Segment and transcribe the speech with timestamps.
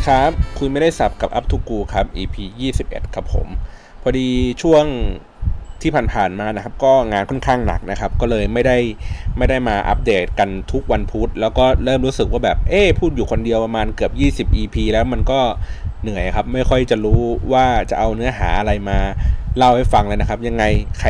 [0.00, 2.36] ดีครับ คุยไม่ได้สับกับอัพทุกูครับ EP
[2.74, 3.48] 21 ครับผม
[4.02, 4.28] พอดี
[4.62, 4.84] ช่วง
[5.82, 8.78] ที่ผ่านๆมานะครับ ก็งานค่อนข้างหนักนะครับ ก็เลยไม่ได้
[9.38, 15.40] ไม่ได้มาอัปเดตกันทุกวันพุธแล้วก็เริ่มรู้สึกว่าแบบเอ๊พูดอยู่คนเดียวประมาณเกือบ 20 EP แล้วมันก็
[16.02, 17.20] เหนื่อยครับ ไม่ค่อยจะรู้
[17.52, 18.98] ว่าจะเอาเนื้อหาอะไรมา
[19.56, 20.64] เล่าให้ฟังเลยนะครับ ยังไง
[21.00, 21.08] ใคร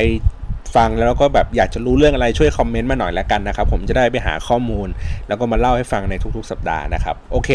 [0.76, 4.88] ฟังแล้วก็แบบอยากจะรู้เรื่องอะไรช่วยคอมเมนต์มาหน่อยแล้วกันนะครับ ผมจะได้ไปหาข้อมูล
[5.28, 7.50] แล้วก็มาเล่าให้ฟังในทุกๆ สัปดาห์นะครับ โอเค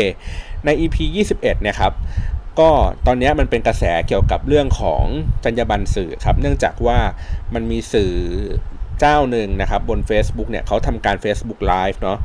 [0.65, 1.93] ใน EP 21เนี่ยครับ
[2.59, 2.69] ก็
[3.07, 5.03] ตอนนี้มันเป็นกระแสเกี่ยวกับเรื่องของ
[5.45, 6.99] จรรยาบรรณสื่อครับเนื่องจากว่า
[7.53, 8.13] มันมีสื่อ
[8.99, 12.17] เจ้าหนึ่งนะครับบน Facebook เนี่ยเขาทำการ Facebook Live เนาะ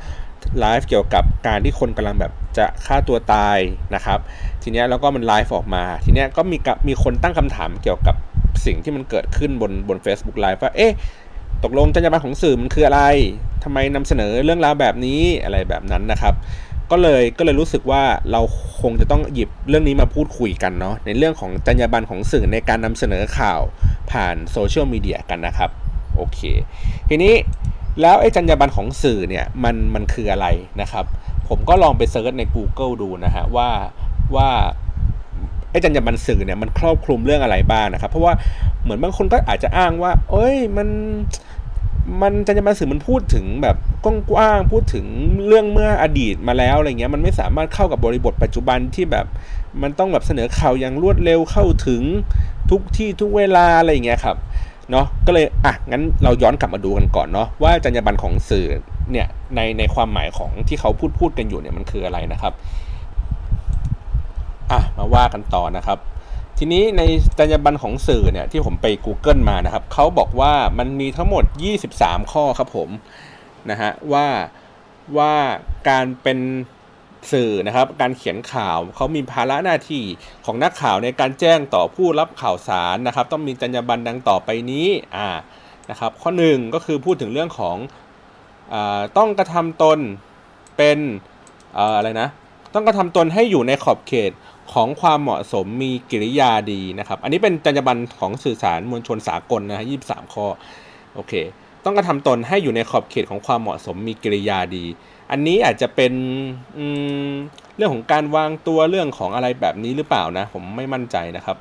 [0.61, 3.58] ไลฟ์เกี่ยวกับการที่คนกำลังแบบจะฆ่าตัวตาย
[3.95, 4.19] นะครับ
[4.62, 6.56] ทีนี้แล้วก็มันไลฟ์ออกมา ทีนี้ก็มี
[6.89, 8.17] มีคนตั้งคำถามเกี่ยวกับ
[8.66, 10.92] สิ่งที่มันเกิดขึ้นบนบน Facebook Live ว่าเอ๊ะ
[11.64, 13.02] ตกลงจรรยาบรรณของสื่อมันคืออะไร
[13.64, 16.34] ทำไมนำเสนอเรื่องราวแบบนี้อะไรแบบนั้นนะครับ
[16.91, 18.02] ก็เลยก็เลยรู้สึกว่า
[18.33, 18.41] เรา
[18.83, 23.61] คงจะต้องหยิบเรื่องนี้มาพูดคุยกันเนาะในเรื่องของจรรยาบรรณของสื่อในการนำเสนอข่าว
[24.11, 25.70] ผ่านโซเชียลมีเดียกันนะครับ
[26.17, 26.41] โอเค
[27.08, 27.34] ทีนี้
[28.00, 30.47] แล้วไอ้จรรยาบรรณของสื่อเนี่ยมันมันคืออะไร
[30.80, 31.05] นะครับ
[31.48, 33.69] ผมก็ลองไป search ใน Google ดูนะฮะว่า
[34.36, 34.48] ว่า
[35.71, 38.35] ไอ้จรรยาบรรณสื่อเนี่ยมันครอบคลุมเรื่องอะไรบ้างนะครับ เพราะว่า
[38.83, 40.89] เหมือนบางคนก็อาจจะอ้างว่า เอ้ยมัน
[42.23, 45.07] มันจรรยาบรรณสื่อมันพูดถึงแบบกว้างๆพูดถึง
[45.47, 49.27] เรื่องเมื่ออดีตมาแล้วอะไรเงี้ยมันไม่สามารถเข้ากับบริบทปัจจุบันที่แบบ
[49.83, 52.03] มันต้องแบบเสนอข่าวอย่างรวดเร็วเข้าถึง
[52.71, 54.37] ทุกที่ทุกเวลาอะไรเงี้ยครับ
[54.91, 58.67] เนาะก็เลยอะงั้นเราย้อนกลับมาดูกันก่อนเนาะว่าจรรยาบรรณของสื่อ
[59.13, 59.27] เนี่ย
[59.57, 62.53] ในในความหมายของที่เขาพูดพูดกันอยู่เนี่ยมันคืออะไรนะครับ
[64.70, 65.98] อะมาว่ากันต่อนะครับ
[66.58, 67.03] ทีนี้ใน
[67.39, 71.45] จรรยาบรรณของสื่อเนี่ยที่ผมไป Google มานะครับเขาบอกว่ามันมีทั้งหมด
[71.89, 72.89] 23 ข้อครับผม
[73.70, 74.27] นะฮะว่า
[75.17, 75.35] ว่า
[75.89, 76.39] การเป็น
[77.33, 80.05] สื่อนะครับ การเขียนข่าวเขามีภาระหน้าที่
[80.45, 85.29] ของนักข่าวในการแจ้งต่อผู้รับข่าวสารนะครับ ต้องมีจรรยาบรรณดังต่อไปนี้อ่า
[85.91, 87.77] นะครับข้อหนึ่งก็คือพูดถึงเรื่องของ
[88.75, 88.77] อ
[89.19, 89.98] ต้องกระทำตน
[90.77, 90.98] เป็น
[91.77, 92.29] อะไรนะ
[92.75, 94.30] ต้องกระทำตนให้อยู่ในขอบเขต
[94.73, 100.47] ของความเหมาะสมมีกิริยาดีนะครับ อันนี้เป็นจรรยาบรรณของสื่อสารมวลชนสากลนะฮะยี่สามข้อ
[101.14, 101.33] โอเค
[101.85, 104.85] ต้องกระทำตนให้อยู่ในขอบเขตของความเหมาะสมมีกิริยาดี
[105.30, 106.13] อันนี้อาจจะเป็น
[107.77, 111.57] เรื่องของการวางตัวเรื่องของอะไรแบบนี้หรือเปล่านะ ผมไม่มั่นใจนะครับ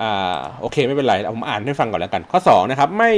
[0.00, 3.12] อ่าโอเคไม่เป็นไรผมอ่านให้ฟังก่อนแล้วกัน ข้อ2นะครับไม่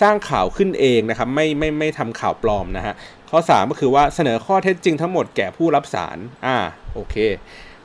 [0.00, 2.94] สร้างข่าวขึ้นเองนะครับ ไม่ไม่ไม่ทำข่าวปลอมนะฮะ
[3.30, 6.56] ข้อ 3 ก็คือว่าเสนอข้อเท็จจริงทั้งหมดแก่ผู้รับสารอ่า
[6.94, 7.16] โอเค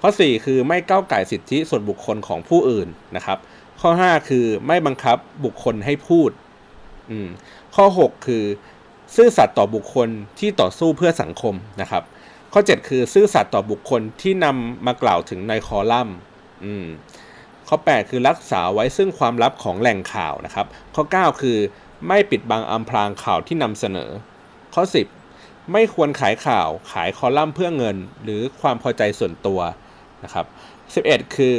[0.02, 3.38] ข้อ 4 คือไม่ก้าวไก่สิทธิส่วนบุคคลของผู้อื่นนะครับ
[3.82, 6.30] ข้อ 5 คือไม่บังคับบุคคลให้พูด
[7.12, 7.30] อืม
[7.76, 8.44] ข้อ 6 คือ
[9.16, 12.04] ซื่อสัตย์ต่อบุคคลที่ต่อสู้เพื่อสังคมนะครับ
[12.54, 16.16] ข้อ 7 คือซื่อสัตย์ต่อบุคคลที่นำมากล่าวถึงในคอลัมน์
[16.66, 16.86] อืม
[17.68, 21.58] ข้อ 8 คือรักษาไว้ซึ่งความลับของแหล่งข่าวนะครับ ข้อ 9 คือ
[22.08, 24.10] ไม่ปิดบังอำพรางข่าวที่นำเสนอ
[24.74, 24.84] ข้อ
[25.28, 29.60] 10 ไม่ควรขายข่าวขายคอลัมน์เพื่อเงิน หรือความพอใจส่วนตัว
[30.24, 30.46] นะครับ
[30.92, 31.56] 11 คือ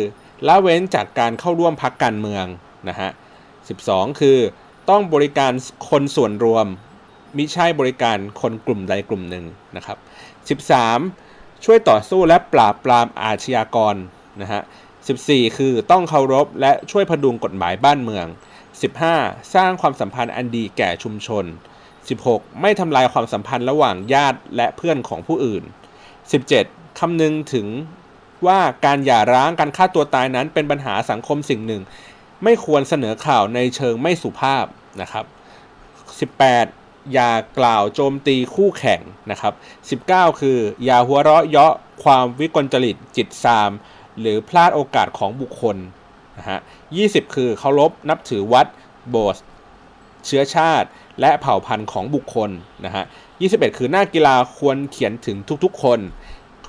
[0.47, 2.45] ละเว้นจากการเข้าร่วมพักการเมือง
[2.89, 3.11] นะฮะ
[3.65, 4.39] 12 คือ
[4.91, 5.53] ต้องบริการ
[5.91, 6.67] คนส่วนรวม
[7.37, 9.45] มิใช่บริการคนกลุ่มใดกลุ่มหนึ่ง
[9.77, 9.99] นะครับ
[11.01, 13.95] 13 ช่วยต่อสู้และปราบปรามอาชญากร
[14.43, 14.63] นะฮะ
[15.09, 18.27] 14 คือต้องเคารพและช่วยพดุงกฎหมายบ้านเมือง
[18.91, 21.45] 15 สร้างความสัมพันธ์อันดีแก่ชุมชน
[22.03, 25.63] 16 ไม่ทำลายความสัมพันธ์ระหว่างญาติและเพื่อนของผู้อื่น
[26.31, 27.67] 17 คำนึงถึง
[28.47, 31.83] ว่าการหย่าร้างการฆ่าตัวตายนั้นเป็นปัญหาสังคมสิ่งหนึ่ง
[32.45, 34.65] ไม่ควรเสนอข่าวในเชิงไม่สุภาพ
[35.01, 35.25] นะครับ
[36.33, 39.01] 18 อย่ากล่าวโจมตีคู่แข่ง
[39.31, 39.55] นะครับ
[40.13, 41.73] 19 คือ อย่าหัวเราะเยาะ
[42.05, 43.71] ความวิกลจริตจิตซาม
[44.21, 45.77] หรือพลาดโอกาสของบุคคล
[46.39, 46.59] นะฮะ
[46.97, 48.67] 20 คือเคารพนับถือวัด
[49.11, 49.45] โบสถ์
[50.27, 50.89] เชื้อชาติ
[51.21, 52.51] และเผ่าพันธุ์ของบุคคล
[52.85, 53.05] นะฮะ
[53.41, 55.99] 21 คือหน้ากีฬาควรเขียนถึงทุกๆคน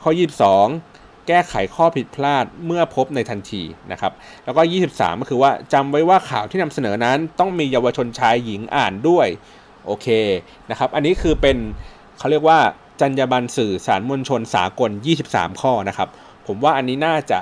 [0.04, 0.12] ข้อ
[0.58, 0.91] 22
[1.28, 4.14] แก้ไขข้อผิดพลาดเมื่อพบในทันทีนะครับ
[4.46, 9.28] แล้วก็ 23 ก็คือว่าจำไว้ว่าข่าวที่นำเสนอนั้นต้องมีเยาวชนชายหญิงอ่านด้วย
[9.86, 10.08] โอเค
[10.70, 11.58] นะครับอันนี้คือเป็น
[12.18, 12.60] เขาเรียกว่า
[13.02, 14.92] จรรยาบรรณสื่อสารมวลชนสากล
[15.28, 16.10] 23 ข้อนะครับ
[16.48, 17.40] ผมว่าอันนี้น่าจะ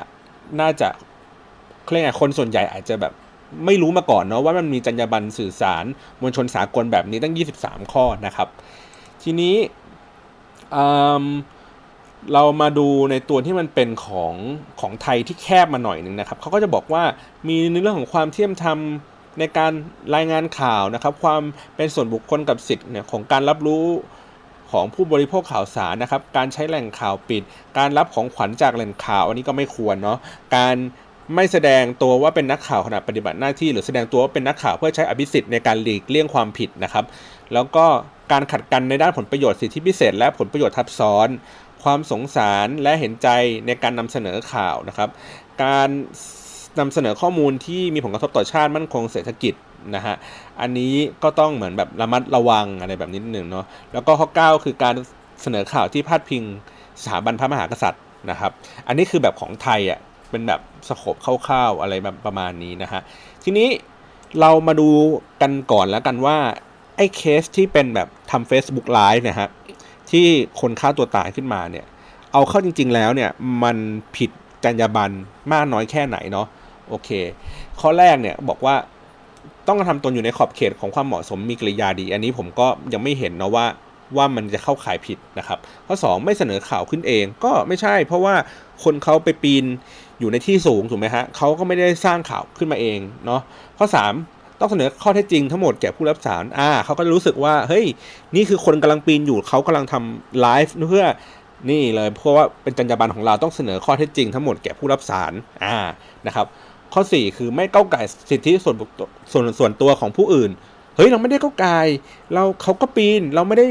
[0.62, 0.88] น่าจะ
[1.92, 3.14] เรียกไงคนส่วนใหญ่อาจจะแบบ
[3.66, 5.86] ไม่รู้มาก่อนเนาะว่ามันมีจรรยาบรรณสื่อสาร
[6.22, 7.34] มวลชนสากลแบบนี้ตั้ง
[7.64, 8.48] 23 ข้อนะครับ
[9.24, 9.56] ทีนี้
[12.34, 14.34] เรามาดูในตัวที่มันเป็นของ
[14.82, 17.04] ของไทยที่แคบมาหน่อยหนึ่งนะครับเขาก็จะบอกว่า
[17.48, 18.78] มีในเรื่องของความเทียมธรรม
[19.40, 19.72] ในการ
[20.16, 21.42] รายงานข่าวนะครับ ความ
[21.76, 23.86] เป็นส่วนบุคคลกับสิทธิ์เนี่ยของการรับรู้
[24.72, 27.44] ของผู้บริโภคข่าวสารนะครับ การใช้แหล่งข่าวปิด
[27.78, 30.18] การรับของขวัญจากแหล่งข่าว อันนี้ก็ไม่ควรเนาะ
[30.56, 30.76] การ
[31.36, 37.06] ไม่แสดงตัวว่าเป็นนักข่าวขณะปฏิบัติหน้าที่ หรือแสดงตัวว่าเป็นนักข่าวเพื่อใช้อภิสิทธิ์ในการหลีกเลี่ยงความผิดนะครับ
[37.54, 37.86] แล้วก็
[38.32, 41.28] การขัดกันในด้านผลประโยชน์สิทธิพิเศษ และผลประโยชน์ทับซ้อน
[41.84, 43.30] ความสงสารและเห็นใจ
[43.68, 45.10] ในการนำเสนอข่าวนะครับ
[45.64, 45.90] การ
[46.80, 49.54] นำเสนอข้อมูลที่มีผลกระทบต่อชาติมั่นคงเศรษฐกิจ
[49.96, 50.16] นะฮะ
[50.62, 50.94] อันนี้
[51.24, 54.96] ก็ต้องเหมือนแบบระมัดระวังอะไรแบบนิดหนึ่งเนาะ แล้วก็ข้อ 9 คือการ
[55.42, 56.44] เสนอข่าวที่พาดพิง
[57.02, 58.52] สถาบันพระมหากษัตริย์นะครับ
[58.88, 60.00] อันนี้คือแบบของไทยอะ
[60.30, 63.02] เป็นแบบสโคบคร่าวๆอะไรแบบประมาณนี้นะฮะ
[63.44, 63.68] ทีนี้
[64.40, 64.90] เรามาดู
[65.42, 66.38] กันก่อนแล้วกันว่า
[66.98, 69.50] ไอ้เคสที่เป็นแบบทำ Facebook Live นะฮะ
[70.12, 70.26] ที่
[70.62, 71.86] คนฆ่าตัวตายขึ้นมาเนี่ย
[72.34, 73.30] เอาเข้าจริง ๆ แล้วเนี่ย
[73.64, 73.78] มัน
[74.16, 74.30] ผิด
[74.64, 75.14] จรรยาบรรณ
[75.52, 76.48] มากน้อยแค่ไหนเนาะ
[76.90, 77.10] โอเค
[77.80, 78.76] ข้อแรกเนี่ยบอกว่า
[79.68, 83.66] ต้องทำตนอยู่ในขอบเขตของความเหมาะสมมีกริยาดี อันนี้ผมก็ยังไม่เห็นนะว่า
[84.18, 85.58] ว่ามันจะเข้าข่ายผิดนะครับ
[85.88, 88.36] ข้อ 2 ไม่เสนอข่าวขึ้นเองก็ไม่ใช่ เพราะว่า
[88.84, 89.66] คนเขาไปปีน
[90.20, 93.42] อยู่ในที่สูงถูกไหมฮะเขาก็ไม่ได้สร้างข่าวขึ้นมาเองเนาะ
[93.78, 97.86] ข้อ 3 ต้องเสนอข้อเท็จจริงทั้งหมดแก่ผู้รับสารอ่าเขาก็รู้สึกว่า เฮ้ย
[98.36, 101.06] นี่คือคนกำลังปีนอยู่เขากำลังทำไลฟ์เพื่อ
[101.70, 105.34] นี่เลยเพราะว่าเป็นจรรยาบรรณของเราต้องเสนอข้อเท็จจริงทั้งหมดแก่ผู้รับสาร
[105.64, 105.78] อ่า
[106.28, 106.46] นะครับ
[106.94, 108.76] ข้อ 4 คือไม่ก้าวไก่สิทธิส่วน
[109.32, 110.52] ส่วนส่วนตัวของผู้อื่น
[110.96, 111.78] เฮ้ยเราไม่ได้ก้าวไก่
[112.34, 113.68] เราเขาก็ปีนเราไม่ได้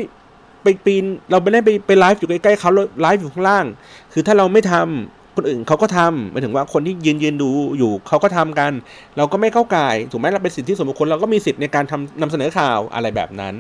[0.63, 2.71] ไปปีนเราไม่ได้ไปไปไลฟ์อยู่ใกล้ๆเขา
[3.03, 3.65] ไลฟ์อยู่ข้างล่าง
[4.13, 8.73] คือถ้าเราไม่ทำ คนอื่นเขาก็ทำหมายถึงว่าคนที่ยืนยืนดูอยู่เขาก็ทำกัน
[9.17, 13.55] เราก็ไม่เข้าก่ายถูกไหมเราเป็นสิทธิส่วนบุคคลเราก็มีสิทธิ์ในการทำนำเสนอข่าวอะไรแบบนั้น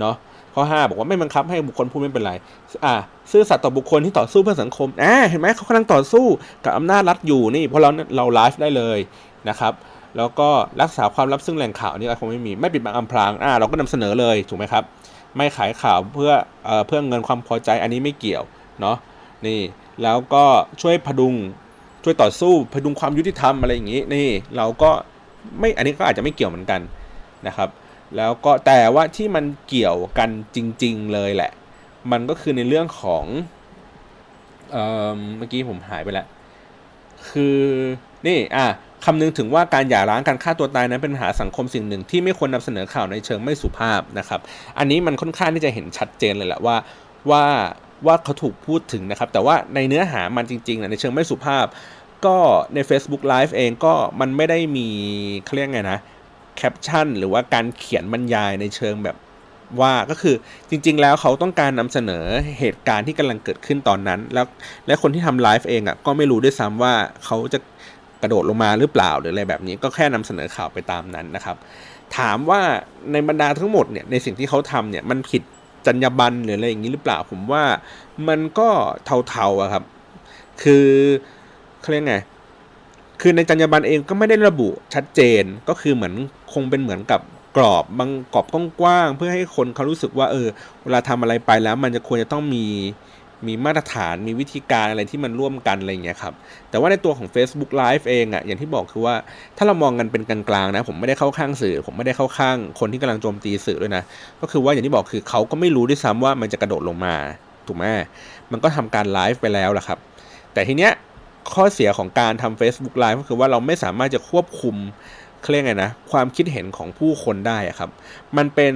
[0.00, 0.14] เนาะ
[0.54, 2.32] ข้อ 5 บอกว่าไม่บังคับให้บุคคลพูดไม่เป็นไร
[2.84, 2.94] อ่า
[3.32, 6.26] ซื่อสัตย์ต่อบุคคลที่ต่อสู้เพื่อสังคมอ่าเห็นไหมเขากำลังต่อสู้
[6.64, 8.98] กับอำนาจรัฐอยู่นี่เพราะเราเราไลฟ์ได้เลย
[9.48, 9.72] นะครับ
[10.16, 10.48] แล้วก็
[10.82, 14.84] รักษาความลับซึ่งแหล่งข่าวนี่คงไม่มีไม่ปิดบังอำพรางอ่าเราก็นำเสนอเลยถูกไหมครับ
[15.36, 16.32] ไม่ขายข่าวเพื่อ
[16.64, 18.42] เอ่อเพื่อเงินความพอใจอันนี้ไม่เกี่ยว
[18.80, 18.96] เนาะ
[19.46, 19.58] นี่
[20.02, 20.44] แล้วก็
[20.82, 21.34] ช่วยพดุง
[22.04, 24.90] ช่วยต่อสู้พดุงความยุติธรรมอะไรอย่างนี้นี่เราก็
[25.58, 26.80] ไม่อันนี้ก็อาจจะไม่เกี่ยวเหมือนกัน
[27.46, 27.68] นะครับ
[28.16, 31.50] แล้วก็แต่ว่าที่มันเกี่ยวกันจริง ๆเลยแหละ
[32.12, 33.24] มันก็คือในเรื่องของ
[34.70, 36.26] เเมื่อกี้ผมหายไปแล้ว
[37.28, 37.58] คือ
[38.26, 38.66] นี่อะ
[39.04, 44.40] คำนึงถึงว่าการหย่าร้างการฆ่าตัวตายนั้นเป็นปัญหาสังคมสิ่งหนึ่งที่ไม่ควรนำเสนอข่าวในเชิงไม่สุภาพนะครับ
[44.78, 46.76] อันนี้มันค่อนข้างที่จะเห็นชัดเจนเลยแหละว่า
[47.30, 47.44] ว่า
[48.06, 51.66] ว่าเขาถูกพูดถึงนะครับ แต่ว่าในเนื้อหามันจริงๆในเชิงไม่สุภาพ
[52.26, 52.36] ก็
[52.74, 54.88] ใน Facebook Live เองก็มันไม่ได้มี
[55.44, 56.00] เขาเรียกไงนะ
[56.56, 59.16] แคปชั่นหรือว่าการเขียนบรรยายในเชิงแบบ
[59.80, 60.34] ว่าก็คือ
[60.70, 62.24] จริง ๆ แล้วเขาต้องการนำเสนอ
[62.58, 64.46] เหตุการณ์ที่กำลังเกิดขึ้นตอนนั้น แล้ว
[64.86, 66.94] และคนที่ทำไลฟ์เองอะ่ะก็ไม่รู้ด้วยซ้ำว่า
[67.24, 67.58] เขาจะ
[68.22, 71.56] กระโดดลงมาหรือเปล่าหรืออะไรแบบนี้ก็แค่นำเสนอข่าวไปตามนั้นนะครับ
[72.16, 72.60] ถามว่า
[73.12, 75.42] ในบรรดาทั้งหมดเนี่ยในสิ่งที่เขาทำเนี่ยมันผิด
[75.86, 77.64] จรรยาบรรณหรืออะไรอย่างนี้หรือเปล่าผมว่า
[78.28, 78.68] มันก็
[79.28, 79.84] เทาๆอะครับ
[80.62, 80.86] คือ
[81.80, 82.16] เขาเรียกไง
[83.20, 86.14] คือในจรรยาบรรณเองก็ไม่ได้ระบุชัดเจนก็คือเหมือน
[86.52, 87.20] คงเป็นเหมือนกับ
[87.56, 88.46] กรอบบางกรอบ
[88.80, 90.48] กว้างๆเพื่อให้คนเขารู้สึกว่าเออ
[90.82, 92.64] เวลาทำอะไรไปแล้ว มันจะควรจะต้องมี
[93.46, 96.34] มีมาตรฐานมีวิธีการอะไรที่มันร่วมกันอะไรเงี้ยครับ
[96.70, 99.14] แต่ว่าในตัวของ Facebook Live เองอะ่ะอย่างที่บอกคือว่า
[99.56, 104.02] ถ้าเรามองกันเป็นกลางๆนะผมไม่ได้เข้าข้างสื่อ ผมไม่ได้เข้าข้างคนที่กำลังโจมตีสื่อด้วยนะ
[104.40, 107.16] ก็คือว่าอย่างที่บอกคือเขาก็ไม่รู้ด้วยซ้ำว่ามันจะกระโดดลงมา
[107.66, 107.84] ถูกไหม
[108.52, 109.98] มันก็ทำการไลฟ์ไปแล้วล่ะครับ
[110.52, 110.92] แต่ทีเนี้ย
[111.54, 114.76] ข้อเสียของการทำ Facebook Live ก็คือว่าเราไม่สามารถจะควบคุม
[115.42, 117.90] เครียกไงนะความคิดเห็นของผู้คนได้ครับ
[118.36, 118.74] มันเป็น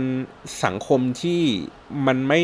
[0.64, 1.40] สังคมที่
[2.07, 2.40] มันไม่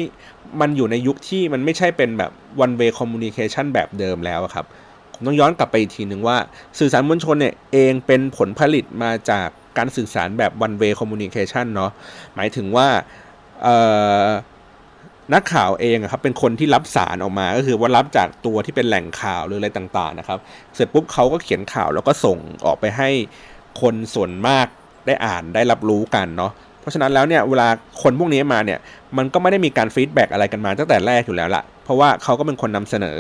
[0.60, 2.32] มันอยู่ในยุคที่มันไม่ใช่เป็นแบบ
[2.64, 4.66] one way communication แบบเดิมแล้วครับ
[5.12, 6.36] ผมต้องย้อนกลับไปอีกทีหนึ่งว่า
[6.78, 9.48] สื่อสารมวลชนเนี่ยเองเป็นผลผลิตมาจาก
[9.78, 11.90] การสื่อสารแบบ one way communication เนาะ
[12.34, 12.88] หมายถึงว่า
[15.34, 20.38] นักข่าวเองครับเป็นคนที่รับสารออกมาก็คือว่ารับจากตัวที่เป็นแหล่งข่าวหรืออะไรต่างๆนะครับ
[20.74, 23.10] เสร็จปุ๊บเขาก็เขียนข่าวแล้วก็ส่งออกไปให้
[23.80, 24.66] คนส่วนมาก
[25.06, 26.52] ได้อ่านได้รับรู้กันเนาะ
[26.86, 27.68] เพราะฉะนั้นแล้วเนี่ยเวลา
[28.02, 28.78] คนพวกนี้มาเนี่ย
[29.16, 33.16] มันก็ไม่ได้มีการ feedback อะไรกันมาตั้งแต่แรกอยู่แล้วละเพราะว่าเขาก็เป็นคนนำเสนอ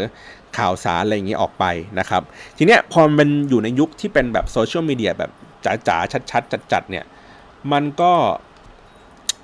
[0.58, 1.64] ข่าวสารอะไรอย่างนี้ออกไป
[1.98, 2.22] นะครับ
[2.56, 5.30] ทีเนี้ยพอมันอยู่ในยุคที่เป็นแบบโซเชียลมีเดียแบบ
[5.64, 7.04] จ๋าๆชัดๆจัดๆเนี่ย
[7.72, 8.12] มันก็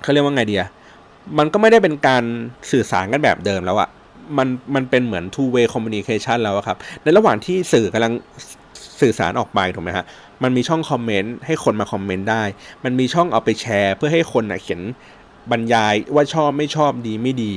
[0.01, 0.63] เขาเรียกว่าไงเดีย
[1.37, 2.23] มันก็ไม่ได้เป็นการ
[2.71, 3.89] สื่อสารกันแบบเดิมแล้วอะ
[4.37, 8.13] มันมันเป็นเหมือน two way communication แล้วครับ ในระหว่างที่สื่อกำลัง
[9.01, 10.05] สื่อสารออกไปถูกไหมฮะ
[10.43, 12.43] มันมีช่องคอมเมนต์ให้คนมาคอมเมนต์ได้
[12.83, 14.81] มันมีช่องเอาไปแชร์ เพื่อให้คนเขียน
[15.51, 17.53] บรรยายว่าชอบไม่ชอบดีไม่ดี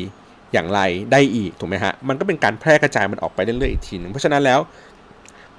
[0.53, 0.81] อย่างไร
[1.13, 4.61] ได้อีกถูกไหมฮะ มันก็เป็นการแพร่กระจายมันออกไปเรื่อยๆอีกทีหนึ่งเพราะฉะนั้นแล้ว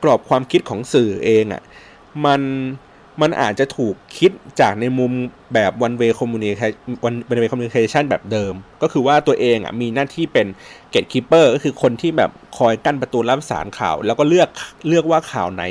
[0.04, 1.62] กรอบความคิดของสื่อเองอะ่ะ
[2.26, 2.42] มัน
[3.22, 4.32] มันอาจจะถูกคิด
[4.62, 5.12] จากในมุม
[5.54, 6.74] แบบ one way communication
[7.08, 10.48] one way communication แบบเดิม ก็คือว่าตัวเองอะมีหน้าที่เป็น
[10.94, 14.50] gatekeeper ก็คือคนที่แบบคอยกั้นประตูรับสารข่าว แล้วก็เลือก
[14.88, 15.64] เลือกว่าข่าวไหน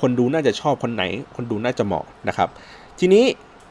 [0.00, 2.48] คนดูน่าจะชอบคนไหน คนดูน่าจะเหมาะนะครับ
[2.98, 3.24] ทีนี้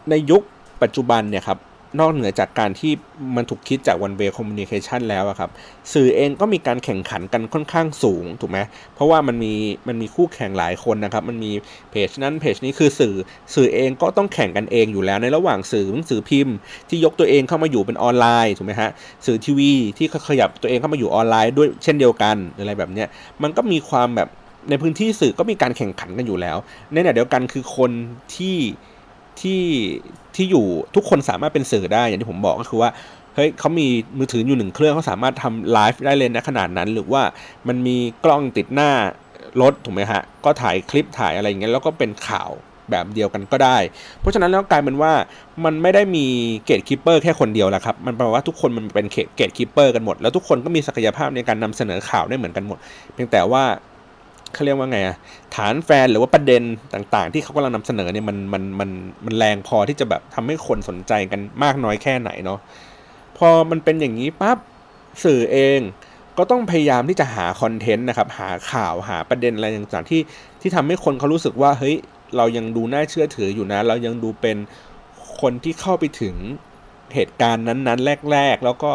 [0.10, 0.42] ในยุค
[0.84, 1.60] ปัจจุบันเนี่ยครับ
[2.00, 2.92] นอกเหนือจากการที่
[3.36, 5.50] มันถูกคิดจาก one way communication แล้วครับ
[5.94, 8.60] สื่อเองก็มีการแข่งขันกันค่อนข้างสูงถูกไหม
[8.96, 9.54] เพราะว่ามันมี
[9.88, 11.52] มันมีคู่แข่งหลายคนนะครับ มันมี
[11.92, 13.16] เพจนั้นเพจนี้คือสื่อ
[13.56, 16.56] สื่อเองก็ต้องแข่งกันเองอยู่แล้วในระหว่างสื่อหนังสือพิมพ์
[16.90, 18.92] ที่ยกตัวเองเข้ามาอยู่เป็นออนไลน์ถูกไหมฮะ
[19.26, 23.08] สื่อทีวีที่ขยับตัวเองเข้ามาอยู่ออนไลน์ด้วยเช่นเดียวกันอะไรแบบเนี้ย
[23.44, 24.30] มันก็มีความแบบ
[24.70, 26.58] ในพื้นที่สื่อก็มีการแข่งขันกันอยู่แล้ว
[26.92, 27.92] ในขณะเดียวกันคือคน
[28.36, 28.58] ที่
[29.42, 29.62] ที่
[30.36, 30.66] ที่อยู่
[30.96, 32.90] ทุกคนสามารถเป็นสื่อได้อย่างที่ผมบอกก็คือว่า
[33.36, 33.88] เฮ้ยเขามี
[34.18, 37.24] มือถืออยู่หนึ่งเครื่องเขาสามารถทำไลฟ์ได้เลยนะขนาดนั้น หรือว่า
[37.68, 38.92] มันมีกล้องติดหน้า
[39.62, 42.52] รถถูกไหมฮะ ก็ถ่ายคลิปถ่ายอะไรอย่างเงี้ยแล้วก็เป็นข่าว
[42.92, 43.78] แบบเดียวกันก็ได้
[44.20, 45.14] เพราะฉะนั้นแล้วกลายเป็นว่า
[45.66, 46.26] มันไม่ได้มี
[46.66, 52.78] gatekeeper แค่คนเดียวแล้วครับ มันแปลว่าทุกคนมันเป็น gatekeeper กันหมด แล้วทุกคนก็มีศักยภาพในการนำเสนอข่าวได้เหมือนกันหมด
[53.14, 53.64] เพียงแต่ว่า
[54.56, 55.18] เขาเรียกว่าไงอะ
[55.56, 58.90] ฐานแฟนหรือว่าประเด็นต่างๆ ที่เขากำลังนำเสนอเนี่ยมันมันมัน
[59.26, 62.60] มันแรงพอที่จะแบบทำให้คนสนใจกันมากน้อยแค่ไหนเนาะ
[63.38, 64.58] พอมันเป็นอย่างนี้ปั๊บ
[65.24, 65.80] สื่อเอง
[66.38, 70.22] ก็ต้องพยายามที่จะหาคอนเทนต์นะครับ หาข่าวหาประเด็นอะไรต่างๆที่
[70.62, 71.96] ที่ทำให้คนเขารู้สึกว่าเฮ้ย
[72.38, 74.58] เรายังดูน่าเชื่อถืออยู่นะ เรายังดูเป็น
[75.42, 76.36] คนที่เข้าไปถึง
[77.16, 78.92] เหตุการณ์นั้นๆ แรก ๆ แล้วก็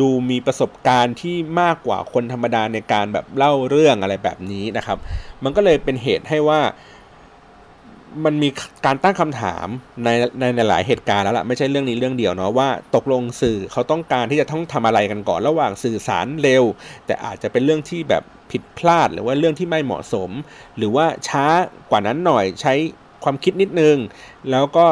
[0.00, 4.98] ดูมีประสบการณ์ที่มากกว่าคนธรรมดาในการแบบเล่าเรื่องอะไรแบบนี้นะครับ
[5.44, 6.60] มันก็เลยเป็นเหตุให้ว่า
[8.24, 8.48] มันมี
[8.86, 9.66] การตั้งคำถาม
[10.04, 10.08] ใน
[10.56, 16.64] ในหลายเหตุการณ์แล้วล่ะไม่ใช่เรื่องนี้เรื่องเดียวเนาะว่าตกลงสื่อเขาต้องการที่จะต้องทำอะไรกันก่อนระหว่างสื่อสารเร็ว
[17.06, 20.30] แต่อาจจะเป็นเรื่องที่แบบผิดพลาด หรือว่าเรื่องที่ไม่เหมาะสม
[20.76, 21.46] หรือว่าช้า
[21.90, 22.74] กว่านั้นหน่อยใช้
[23.24, 23.96] ความคิดนิดนึง
[24.50, 24.86] แล้วก็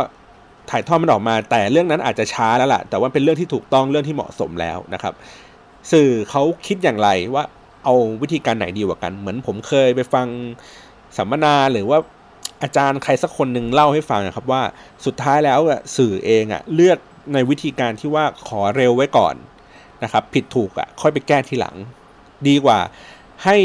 [0.71, 5.15] ถ่ายทอดมันออกมา แต่เรื่องนั้นอาจจะช้าแล้วล่ะ แต่ว่าเป็นเรื่องที่ถูกต้องเรื่องที่เหมาะสมแล้วนะครับ
[5.93, 7.45] สื่อเขาคิดอย่างไรว่า
[7.85, 10.27] เอาวิธีการไหนดีกว่ากัน เหมือนผมเคยไปฟัง
[11.17, 11.99] สัมมนาหรือว่า
[12.63, 14.63] อาจารย์ใครสักคนหนึ่งเล่าให้ฟังนะครับว่า
[15.07, 15.61] สุดท้ายแล้ว
[15.97, 16.99] สื่อเองอะเลือก
[17.35, 19.35] ในวิธีการที่ว่าขอเร็วไว้ก่อน
[20.05, 21.77] นะครับ ผิดถูกอะค่อยไปแก้ทีหลัง
[22.49, 22.79] ดีกว่า
[23.45, 23.57] ให้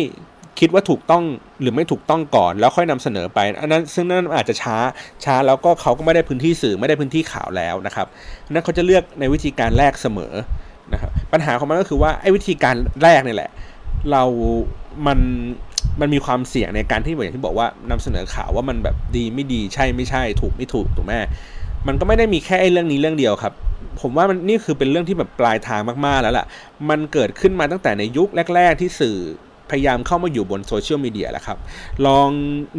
[0.63, 1.23] คิดว่าถูกต้อง
[1.61, 4.77] หรือไม่ถูกต้องก่อนแล้วค่อยนำเสนอไป อันนั้นซึ่งนั่นอาจจะช้า
[5.25, 8.07] ช้าแล้วก็เขาก็ไม่ได้พื้นที่สื่อไม่ได้พื้นที่ข่าวแล้วนะครับ
[8.51, 10.33] นั้นเขาจะเลือกในวิธีการแรกเสมอ
[10.93, 13.49] นะครับปัญหาของมันก็คือว่าไอ้วิธีการแรกนี่แหละ
[14.11, 14.23] เรา
[15.07, 15.19] มัน
[15.99, 21.13] มันมีความเสี่ยงในการที่อย่างที่บอกว่านำเสนอข่าวว่ามันแบบดีไม่ดีใช่ไม่ใช่ ถูกไม่ถูกถูกไหม
[21.87, 23.53] มันก็ไม่ได้มีแค่เรื่องนี้เรื่องเดียวครับ
[24.01, 26.45] ผมว่ามันนี่คือเป็นเรื่องที่แบบปลายทางมากๆแล้วล่ะ
[26.89, 29.17] มันเกิดขึ้นมาตั้งแต่ในยุคแรก ๆ ที่สื่อ
[29.71, 31.57] พยายามเข้ามาอยู่บนโซเชียลมีเดียแล้วครับ
[32.07, 32.29] ลอง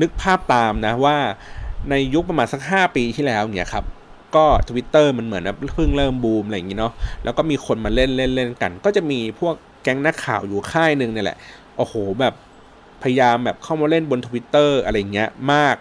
[0.01, 1.17] นึกภาพตามนะว่า
[1.91, 3.85] ในยุคประมาณสัก 5 ปีที่แล้วเนี่ยครับ
[4.37, 6.93] ก็ Twitter มันเหมือนเพิ่งเริ่มบูมอะไรอย่างนี้เนาะ
[7.25, 11.39] แล้วก็มีคนมาเล่นเล่นเล่นกัน ก็จะมีพวกแก๊งนักข่าวอยู่ค่ายหนึ่งเนี่ยแหละ
[11.77, 12.35] โอ้โหแบบ
[13.03, 15.77] พยายามแบบเข้ามาเล่นบน Twitter อะไรเงี้ยมาก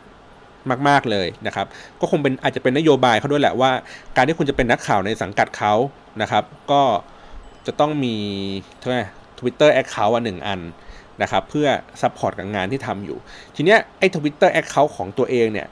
[0.87, 1.67] มาก ๆ เลยนะครับ
[1.99, 3.71] ก็คงเป็นอาจจะเป็นนโยบายเขาด้วยแหละว่า
[4.15, 5.73] การที่คุณจะเป็นนักข่าวในสังกัดเขา
[6.21, 6.81] นะครับ ก็
[7.65, 8.15] จะต้องมี
[8.79, 9.03] เท่าไหร่
[9.39, 10.59] Twitter account อันหนึ่งอัน
[11.21, 11.67] นะครับเพื่อ
[12.01, 13.17] support กับงานที่ทำอยู่
[13.55, 15.67] ทีเนี้ยไอ้ Twitter account ของตัวเองเนี่ย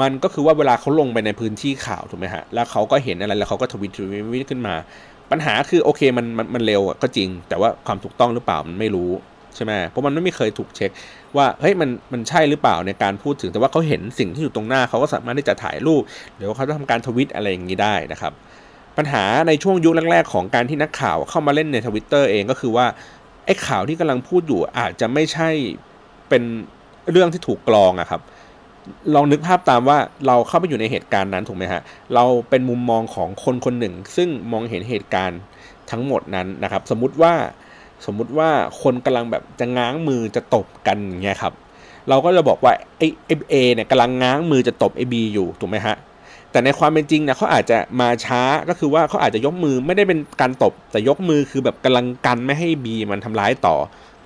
[0.00, 4.74] มันก็คือว่าเวลาเขาลงไปในพื้นที่ข่าวถูกไหมฮะแล้วเขาก็เห็นอะไรแล้วเขาก็ tweet tweet ขึ้นมา
[5.30, 9.10] ปัญหาคือโอเคมันมันมันเร็วก็จริง แต่ว่าความถูกต้องหรือเปล่ามันไม่รู้
[9.56, 10.90] ใช่ไหมเพราะมันไม่เคยถูกเช็ค
[11.36, 16.02] ว่าเฮ้ยมันมันใช่หรือเปล่าในการพูดถึงแต่ว่าเขาเห็นสิ่งที่อยู่ตรงหน้าเขาก็สามารถที่จะถ่ายรูป
[16.36, 18.32] หรือว่าเขาจะทำการทวิตอะไรอย่างนี้ได้นะครับ
[18.98, 22.86] ปัญหาในช่วงยุคแรกๆ ของการที่นักข่าวเข้ามาเล่นในทวิตเตอร์เองก็คือว่า
[23.50, 25.48] อ้ข่าวที่กำลังพูดอยู่อาจจะไม่ใช่
[26.28, 26.42] เป็น
[27.10, 28.20] เรื่องที่ถูกกรองอะครับ
[29.14, 31.82] ลองนึกภาพตามว่าเราเข้าไปอยู่ในเหตุการณ์นั้นถูกไหมฮะ
[32.14, 35.40] เราเป็นมุมมองของคนคนหนึ่ง ซึ่งมองเห็นเหตุการณ์
[35.90, 37.32] ทั้งหมดนั้นนะครับ สมมุติว่า
[38.06, 38.50] สมมุติว่า
[38.82, 41.52] คนกำลังแบบจะง้างมือจะตบกันเงี้ยครับ
[42.08, 43.06] เราก็จะบอกว่าไอ้
[43.50, 45.96] เอเนี่ยกำลังง้างมือจะตบไอ้บีอยู่ถูกไหมฮะ
[46.52, 53.76] แต่ในความเป็นจริงเนี่ยเขาอาจจะมาช้าก็คือว่าเขาอาจจะยกมือไม่ได้เป็นการตบ แต่ยกมือคือแบบกำลังกันไม่ให้บีมันทำร้ายต่อ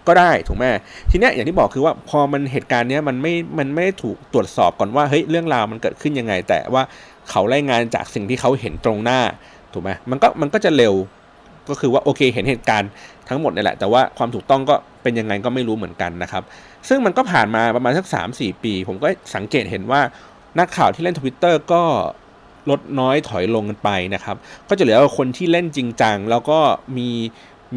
[0.06, 0.64] ก็ได้ถูกไหม
[1.10, 6.82] ทีเนี้ยอย่างที่บอกคือว่าพอมันเหตุการณ์เนี้ยมันไม่มันไม่ถูกตรวจสอบก่อนว่าเฮ้ยเรื่องราวมันเกิดขึ้นยังไง แต่ว่า
[7.30, 9.20] เขารายงานจากสิ่งที่เขาเห็นตรงหน้า
[9.72, 10.94] ถูกไหมมันก็มันก็จะเร็ว
[11.68, 12.90] ก็คือว่าโอเคเห็นเหตุการณ์
[13.28, 16.42] ทั้งหมดนี่แหละ แต่ว่าความถูกต้องก็เป็นยังไงก็ไม่รู้เหมือนกันนะครับ
[16.88, 20.00] ซึ่งมันก็ผ่านมาประมาณสัก3-4 ปี ผมก็สังเกตเห็นว่า
[20.58, 21.82] นักข่าวที่เล่นทวิตเตอร์ก็
[22.70, 24.36] ลดน้อยถอยลงกันไปนะครับ
[24.68, 26.58] ก็จะเหลือคนที่เล่นจริงจังแล้วก็
[26.96, 27.10] มี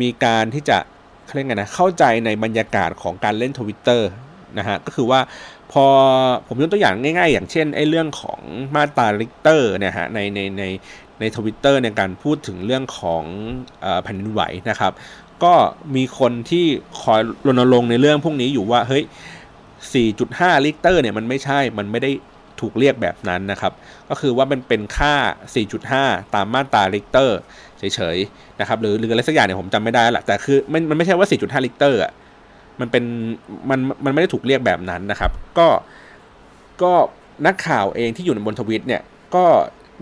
[0.01, 0.77] มีการที่จะ
[1.25, 4.09] เขาเรียกไงนะเข้าใจในบรรยากาศของการเล่นทวิตเตอร์
[4.57, 5.19] นะฮะก็คือว่า
[5.71, 5.85] พอ
[6.47, 8.41] ผมยกตัวอย่างง่าย ๆ อย่างเช่นไอ้เรื่องของ
[8.75, 10.63] มาตราริกเตอร์เนี่ยฮะในในใน
[11.19, 13.23] ในทวิตเตอร์ในการพูดถึงเรื่องของ
[14.03, 14.93] แผ่นดินไหวนะครับ
[15.43, 15.53] ก็
[15.95, 16.65] มีคนที่
[17.01, 19.03] คอยรณรงค์ในเรื่องพวกนี้อยู่ว่าเฮ้ย
[20.03, 22.11] 4.5 ริกเตอร์เนี่ยมันไม่ใช่มันไม่ได้
[22.61, 23.73] ถูกเรียกแบบนั้นนะครับ
[24.09, 25.13] ก็คือว่ามันเป็นค่า
[25.73, 27.39] 4.5 ตามมาตราริกเตอร์
[27.79, 32.11] เฉยๆนะครับหรือหรืออะไรสักอย่างเนี่ยผมจำไม่ได้แหละแต่คือมันมันไม่ใช่ว่า 4.5 ริกเตอร์อะ
[32.79, 33.03] มันเป็น
[33.69, 35.67] มันมันไม่ได้ถูกเรียกแบบนั้นนะครับ ก็
[36.83, 36.93] ก็
[37.45, 39.01] นักข่าวเองที่อยู่ในบนทวิตเนี่ย
[39.35, 39.45] ก็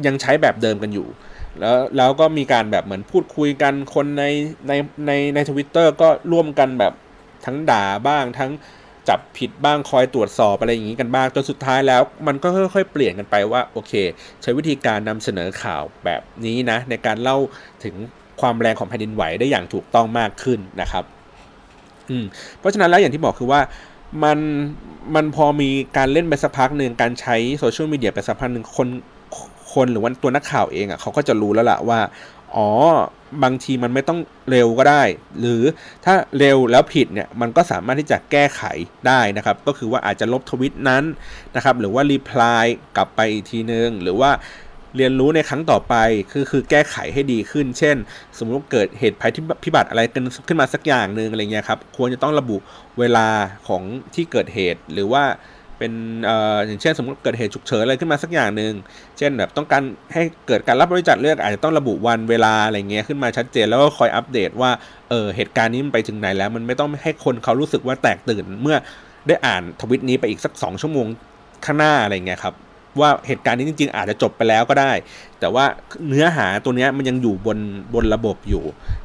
[0.05, 1.07] ยังใช้แบบเดิมกันอยู่
[1.59, 4.23] แล้วแล้วก็มีการแบบเหมือนพูดคุยกันคนใน
[4.67, 4.71] ใน
[5.07, 6.93] ในในทวิตเตอร์ก็ร่วมกันแบบ
[7.45, 8.51] ทั้งด่าบ้างทั้ง
[9.09, 13.93] จับผิดบ้างคอยตรวจสอบอะไรอย่างนี้กันบ้างจนสุดท้ายแล้ว มันก็ค่อยๆ เปลี่ยนกันไปว่าโอเค
[14.41, 17.37] ใช้วิธีการนำเสนอข่าวแบบนี้นะ ในการเล่า
[17.83, 17.95] ถึง
[18.41, 21.03] ความแรงของแผ่นดินไหวได้อย่างถูกต้องมากขึ้นนะครับ
[22.09, 22.25] อืม
[22.59, 23.61] เพราะฉะนั้นแล้วอย่างที่บอกคือว่า
[24.23, 24.39] มัน
[25.15, 28.87] มันพอมีการเล่นไปสักพักหนึ่งการใช้โซเชียลมีเดียไปสักพักหนึ่งคน
[29.73, 31.99] คนหรือว่าตัวนักข่าวเองอะเขาก็จะรู้แล้วล่ะว่า
[32.56, 32.68] อ๋อ
[33.44, 34.18] บางทีมันไม่ต้อง
[34.50, 35.02] เร็วก็ได้
[35.40, 35.62] หรือ
[36.04, 38.62] ถ้าเร็วแล้วผิดเนี่ยมันก็สามารถที่จะแก้ไข
[39.06, 41.04] ได้นะครับ ก็คือว่าอาจจะลบทวิตนั้น
[41.56, 44.30] นะครับ หรือว่ารีプライกลับไปอีกทีนึง หรือว่า
[44.96, 45.94] เรียนรู้ในครั้งต่อไป
[46.32, 47.96] คือคือแก้ไขให้ดีขึ้น เช่น
[48.38, 49.32] สมมติเกิดเหตุภัย
[49.64, 52.56] พิบัติอะไรกันขึ้นมาสักอย่างหนึ่งอะไรเงี้ยครับควรจะต้องระบุ
[52.98, 53.28] เวลา
[53.68, 53.82] ของ
[54.14, 55.24] ที่เกิดเหตุหรือว่า
[55.77, 55.93] เป็น
[56.25, 58.73] เอ่ออย่างเช่นสมมติเกิดเหตุฉุกเฉินอะไรขึ้นมาสักอย่างหนึ่ง
[59.17, 64.71] เช่นแบบต้องการให้เกิดการรับบริจาคเลือดอาจจะต้องระบุวันเวลาอะไรเงี้ยขึ้นมาชัดเจนแล้วก็คอยอัปเดตว่า
[65.09, 68.77] เออเหตุการณ์นี้มันไปถึงไหนแล้ว มันไม่ต้องให้คนเขารู้สึกว่าแตกตื่นเมื่อ
[69.27, 71.07] ได้อ่านทวิตนี้ไปอีกสัก 2 ชั่วโมง
[71.65, 72.55] ข้างหน้าอะไรเงี้ยครับ
[72.99, 74.91] ว่าเหตุการณ์นี้จริง ๆ อาจจะจบไปแล้วก็ได้
[75.39, 75.65] แต่ว่า
[76.07, 77.57] เนื้อหาตัวนี้มันยังอยู่บน
[77.93, 78.63] บนระบบอยู่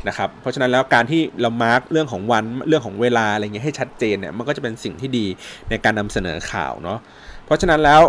[0.09, 5.27] นะครับเพราะฉะนั้นแล้วการที่เรามาร์กเรื่องของวันเรื่องของเวลาอะไรเงี้ยให้ชัดเจนเนี่ยมันก็จะเป็นสิ่งที่ดี
[5.71, 6.99] ในการนำเสนอข่าวเนาะ
[7.45, 8.03] เพราะฉะนั้นแล้ว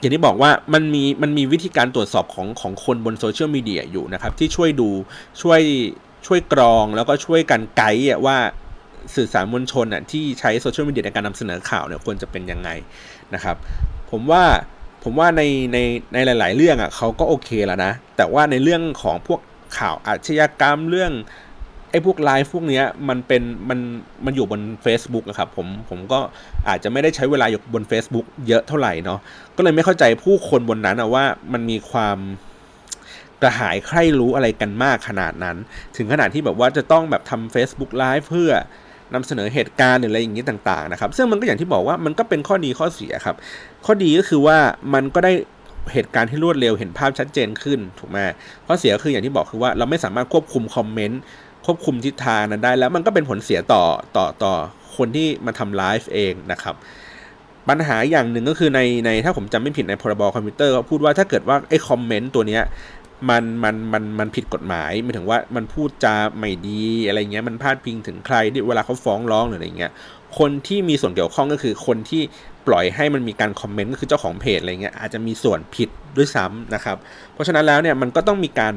[0.00, 4.88] อย่างที่บอกว่ามันมีมันมีวิธีการตรวจสอบของของคนบนโซเชียลมีเดียอยู่นะครับที่ช่วยดู
[5.42, 5.60] ช่วย
[6.26, 8.36] ช่วยกรองแล้วก็ช่วยกันไกด์ว่า
[9.16, 12.70] สื่อสารมวลชนอะที่ใช้โซเชียลมีเดียในการนำเสนอข่าวเนี่ยควรจะเป็นยังไง
[13.34, 13.56] นะครับ
[14.10, 14.42] ผมว่า
[15.04, 15.42] ผมว่าใน
[15.72, 15.78] ใน
[16.12, 19.40] ในหลาย ๆ เรื่องอะเขาก็โอเคแล้วนะ แต่ว่าในเรื่องของพวก
[19.78, 21.12] ข่าวอาชญากรรมเรื่อง
[21.90, 23.78] ไอ้พวกไลฟ์พวกเนี้ยมันเป็นมัน
[24.24, 26.18] มันอยู่บน Facebook นะครับผมผมก็
[26.68, 29.20] อาจจะไม่ได้ใช้เวลาอยู่บน Facebook เยอะเท่าไหร่เนาะ
[29.56, 32.18] ก็เลยไม่เข้าใจผู้คนบนนั้นอะว่ามันมีความ
[33.42, 35.56] กระหายใคร่รู้อะไรกันมากขนาดนั้น
[35.96, 38.52] ถึงขนาดที่แบบว่าจะต้องแบบทำ Facebook Live เพื่อ
[39.14, 43.36] นำเสนอเหตุการณ์หรืออะไรอย่างนี้ต่างๆนะครับ ซึ่งมันก็อย่างที่บอกว่ามันก็เป็นข้อดีข้อเสียครับ
[43.86, 44.58] ข้อดีก็คือว่า
[44.94, 45.32] มันก็ได้
[45.92, 48.16] เหตุการณ์ที่รวดเร็วเห็นภาพชัดเจนขึ้นถูกไหม
[48.66, 51.20] ข้อเสียคืออย่างที่บอกคือว่าเราไม่สามารถควบคุม comment
[51.66, 53.82] ควบคุมทิศทางนั้นได้ แล้วมันก็เป็นผลเสียต่อ
[54.16, 54.52] ต่อต่อ
[54.96, 56.74] คนที่มาทำไลฟ์เองนะครับ
[57.68, 62.62] ปัญหาอย่างหนึ่งก็คือในในถ้าผมจำไม่ผิดในพ.ร.บ.คอมพิวเตอร์เขาพูดว่าถ้าเกิดว่าไอ้ comment ตัวเนี้ย
[63.30, 69.92] มันมันมันมันผิดกฎหมายหมายถึงว่ามันพูดจาไม่ดีอะไรเงี้ยมันพาดพิงถึงใครที่เวลาเขาฟ้องร้องหรืออะไรเงี้ย
[70.38, 72.22] คนที่มีส่วนเกี่ยวข้องก็คือคนที่
[72.68, 76.96] ปล่อยให้มันมีการ comment ก็คือเจ้าของเพจอะไรเงี้ยอาจจะมีส่วนผิดด้วยซ้ำนะครับ
[77.32, 78.74] เพราะฉะนั้นแล้วเนี่ยมันก็ต้องมีการ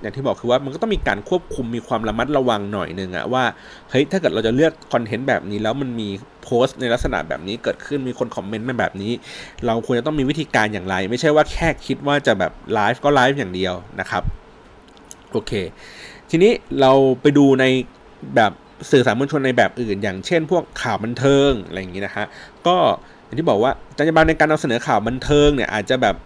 [0.00, 3.44] อย่างที่บอกคือว่ามันก็ต้องมีการควบคุมมีความระมัดระวังหน่อยหนึ่งอะว่า
[3.90, 6.08] เฮ้ยถ้าเกิดเราจะเลือก content แบบนี้แล้วมันมี
[6.42, 9.12] โพสต์ในลักษณะแบบนี้เกิดขึ้นมีคน comment มาแบบนี้
[9.66, 14.22] เราควรจะต้องมีวิธีการอย่างไร ไม่ใช่ว่าแค่คิดว่าจะแบบไลฟ์ก็ไลฟ์อย่างเดียวนะครับ
[15.32, 15.52] โอเค
[16.30, 17.64] ทีนี้เราไปดูใน
[18.36, 18.52] แบบ
[18.90, 22.26] สื่อสารมวลชนในแบบอื่น อย่างเช่น พวกข่าวบันเทิงอะไรอย่างนี้นะฮะ
[22.66, 22.76] ก็
[23.30, 26.16] อย่างที่บอกว่าจรรยาบรรณในการนำเสนอข่าวบันเทิงเนี่ยอาจจะแบบ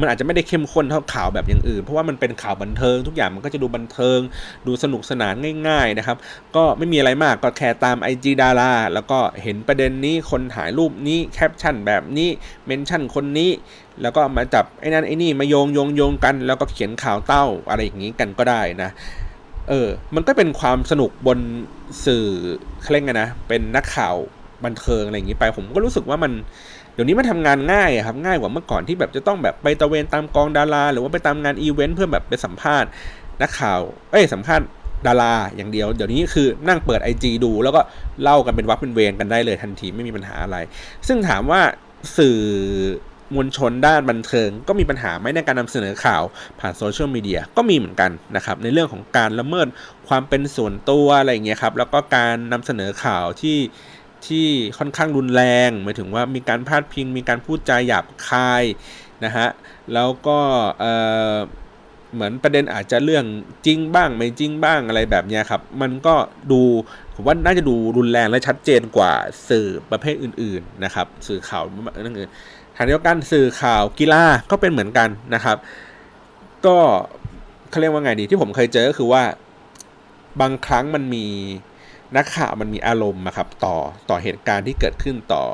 [0.00, 4.18] มันอาจจะไม่ได้เข้มข้นเท่าข่าวแบบอย่างอื่น เพราะว่ามันเป็นข่าวบันเทิง ทุกอย่างมันก็จะดูบันเทิง
[4.66, 5.34] ดูสนุกสนาน
[5.68, 6.16] ง่าย ๆนะครับ
[6.56, 12.28] ก็ไม่มีอะไรมากก็แค่ตาม IG ดาราแล้วก็เห็นประเด็นนี้คนถ่ายรูปนี้แคปชั่นแบบนี้
[12.66, 13.50] mention คนนี้
[14.02, 18.90] แล้วก็มาจับไอ้นั่นไอ้นี่มาโยงโยงโยงกัน แล้วก็เขียนเต้าข่าวอะไรอย่างนี้กันก็ได้นะ
[19.68, 21.38] เออมันก็เป็นความสนุกบน
[22.04, 22.26] สื่อ
[22.82, 24.16] เคร่งนะเป็นนักข่าว
[24.64, 26.32] บันเทิงอะไรอย่างนี้ไป ผมก็รู้สึกว่ามัน
[26.94, 32.88] เดี๋ยวนี้มันทำงานง่ายครับง่ายกว่าเมื่อก่อนที่แบบจะต้องแบบไปตระเวนตามกองดารา หรือว่าไปตามงานอีเวนต์เพื่อแบบไปสัมภาษณ์
[33.42, 34.66] นักข่าว เอ้ยสัมภาษณ์
[35.06, 37.80] ดาราอย่างเดียว เดี๋ยวนี้คือนั่งเปิด IG ดู แล้วก็
[38.22, 40.56] เล่ากันเป็นวรรคเป็นเวรกันได้เลยทันทีไม่มีปัญหาอะไร
[41.08, 41.60] ซึ่งถามว่า
[42.16, 42.38] สื่อ
[43.34, 46.22] มวลชนด้านบันเทิง ก็มีปัญหาไหมในการนำเสนอข่าว
[46.60, 49.66] ผ่าน social media ก็มีเหมือนกันนะครับในเรื่องของการละเมิด
[50.08, 53.56] ความเป็นส่วนตัวอะไรอย่างเงี้ยครับแล้วก็การนำเสนอข่าวที่
[54.26, 54.46] ที่
[54.78, 58.64] ค่อนข้างรุนแรงหมายถึงว่ามีการพาดพิง มีการพูดจาหยาบคาย
[59.24, 59.48] นะฮะ
[59.94, 60.38] แล้วก็
[62.14, 63.24] เหมือนประเด็นอาจจะเรื่อง
[63.66, 66.14] จริงบ้างไม่จริงบ้างอะไรแบบนี้ครับ มันก็
[66.52, 66.62] ดู
[67.14, 69.12] ผมว่าน่าจะดูรุนแรงและชัดเจนกว่า
[69.48, 71.62] สื่อประเภทอื่น ๆนะครับ สื่อข่าว
[72.02, 72.30] เรื่องอื่น
[72.76, 75.56] ทางเดียวกันสื่อข่าวกีฬาก็เป็นเหมือนกันนะครับ
[76.66, 76.76] ก็
[77.70, 79.22] เขาเรียกว่าไงดีที่ผมเคยเจอก็คือว่า
[80.40, 81.26] บางครั้งมันมี
[82.16, 83.76] นักข่าวมันมีอารมณ์นะครับต่อ
[84.10, 85.44] ต่อเหตุการณ์ที่เกิดขึ้นต่อ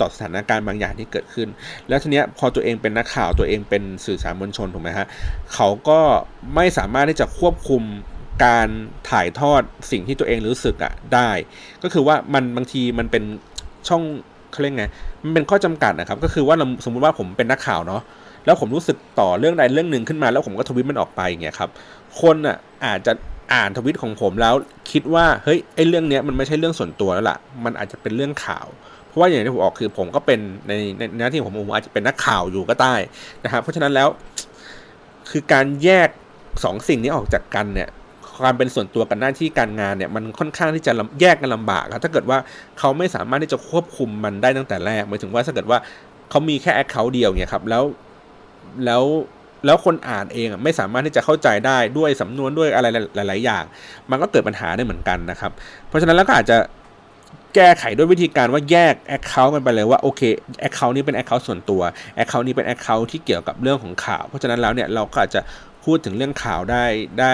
[0.00, 1.48] ต่อสถานการณ์บางอย่างที่เกิดขึ้น
[1.88, 5.06] แล้วทีเนี้ยพอตัวเองเป็นนักข่าวตัวเองเป็นสื่อสารมวลชนถูกไหมฮะ
[5.54, 6.00] เขาก็
[6.54, 7.82] ไม่สามารถที่จะควบคุม
[8.44, 8.68] การ
[9.10, 11.30] ถ่ายทอดสิ่งที่ตัวเองรู้สึกอะได้
[11.82, 13.24] ก็คือว่ามันบางทีมันเป็น
[13.88, 14.02] ช่อง
[14.52, 14.86] เขาเรียกไง
[15.24, 18.02] มันเป็นข้อจำกัดนะครับ ก็คือว่าสมมุติว่าผมเป็นนักข่าวเนาะ
[18.44, 21.70] แล้วผมรู้สึกต่อเรื่องใดเรื่องหนึ่งขึ้นมา แล้วผมก็ทวิตมันออกไปอย่างเงี้ยครับ
[22.20, 23.12] คนอะอาจจะ
[23.52, 24.54] อ่านทวิตของผมแล้ว
[24.92, 28.66] คิดว่าเฮ้ยไอ้เรื่องเนี้ยมันไม่ใช่เรื่องส่วนตัวแล้วล่ะ มันอาจจะเป็นเรื่องข่าว
[29.06, 32.94] เพราะว่าอย่างที่ผมออกคือผมก็เป็นในในหน้าที่ผมผมอาจจะเป็นนักข่าวอยู่ก็ได้
[33.44, 34.08] นะครับเพราะฉะนั้นแล้ว
[35.30, 36.08] คือการแยก
[36.64, 37.88] สองสิ่งนี้ออกจากกันเนี่ย
[38.38, 42.38] ความเป็นส่วนตัวกับหน้าที่การงานเนี่ยมันค่อนข้างที่จะแยกกันลำบากครับถ้าเกิดว่า
[42.78, 45.78] เขาไม่สามารถที่จะควบคุมมันได้ตั้งแต่แรกหมายถึงว่าถ้าเกิดว่า
[46.30, 47.84] เขามีแค่แอคเคาท์เดียวเนี่ยครับแล้ว
[48.84, 49.02] แล้ว
[49.64, 53.64] แล้วคนอ่านเองไม่สามารถที่จะเข้าใจได้ด้วยสำนวนด้วยอะไรหลาย ๆ อย่าง
[54.10, 55.52] มันก็เกิดปัญหาได้เหมือนกันนะครับ
[55.88, 56.56] เพราะฉะนั้นแล้วก็อาจจะ
[57.54, 60.22] แก้ไขด้วยวิธีการว่าแยก Account กันไปเลยว่าโอเค
[60.68, 61.82] Account นี้เป็น Account ส่วนตัว
[62.22, 65.40] Account นี้เป็น Account ที่เกี่ยวกับเรื่องของข่าว เพราะฉะนั้นแล้วเนี่ยเราก็อาจจะ
[65.84, 66.84] พูดถึงเรื่องข่าวได้
[67.20, 67.32] ได้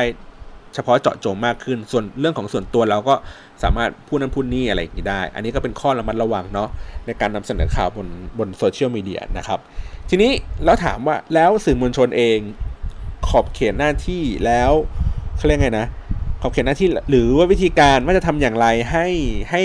[0.75, 3.15] เฉพาะเจาะจงมากขึ้น ส่วนเรื่องของส่วนตัวเราก็
[3.63, 6.69] สามารถพูดนั้นพูดนี่อะไรอย่างนี้ได้ อันนี้ก็เป็นข้อระมัดระวังเนาะ
[7.07, 8.09] ในการนำเสนอข่าวบน
[8.39, 9.61] บนโซเชียลมีเดียนะครับ
[10.15, 10.33] ทีนี้
[10.65, 12.39] แล้วถามว่าแล้วสื่อมวลชนเอง
[13.29, 14.73] ขอบเขตหน้าที่แล้ว
[15.37, 15.87] เขาเรียกไงนะ
[16.41, 19.07] ขอบเขตหน้าที่หรือว่าวิธีการว่าจะทำอย่างไรให้
[19.51, 19.63] ให้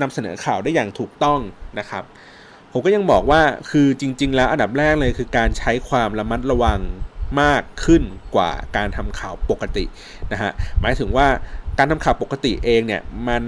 [0.00, 1.40] นำเสนอข่าวได้อย่างถูกต้อง
[1.78, 2.02] นะครับ
[2.72, 6.80] ผมก็ยังบอกว่าคือจริง ๆ แล้วอันดับแรกเลยคือการใช้ความระมัดระวัง
[7.40, 8.02] มากขึ้น
[8.34, 9.84] กว่าการทำข่าวปกติ
[10.32, 11.26] นะฮะหมายถึงว่า
[11.78, 13.42] การทำข่าวปกติเองเนี่ยมัน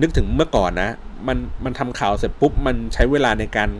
[0.00, 0.90] นึกถึงเมื่อก่อนนะ
[1.26, 3.70] มันมันทำข่าวเสร็จปุ๊บมันใช้เวลาในการ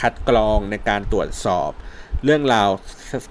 [0.00, 1.70] คัดกรองในการตรวจสอบ
[2.24, 2.68] เรื่องราว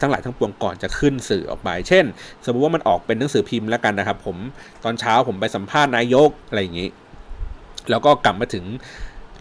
[0.02, 2.06] ทั้งหลายทั้งปวงก่อนจะขึ้นสื่อออกไป เช่น
[2.46, 4.38] สมมติว่ามันออกเป็นหนังสือพิมพ์แล้วกันนะครับ ผม
[4.84, 6.90] ตอนเช้าผมไปสัมภาษณ์นายกอะไรอย่างนี้
[7.90, 8.66] แล้วก็กลับมาถึง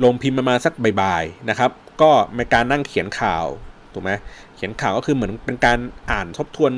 [0.04, 1.70] ลงพิมพ์ประมาณสักบ่ายๆนะครับ
[2.02, 3.46] ก็ในการนั่งเขียนข่าว
[3.92, 4.10] ถูกไหม
[4.56, 5.78] เขียนข่าวก็คือเหมือนเป็นการ
[6.10, 6.72] อ่านทบทวน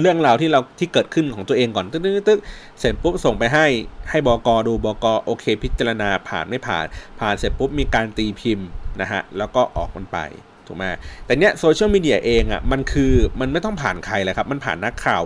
[0.00, 2.40] เรื่องราวที่เราที่เกิดขึ้นของตัวเองก่อนตึ๊กตึ๊กตึ๊ก
[2.80, 3.66] เสร็จปุ๊บส่งไปให้
[4.10, 6.84] ให้บกดูบกโอเค พิจารณาผ่านไม่ผ่าน
[7.20, 8.68] ผ่านเสร็จปุ๊บมีการตีพิมพ์
[9.00, 10.18] นะฮะแล้วก็ออกมันไป
[10.66, 10.84] ถูกไหม
[11.26, 15.22] แต่เนี้ยโซเชียลมีเดียเองอะ่ะมันคือมันไม่ต้องผ่านใครเลยครับ มันผ่านนักข่าว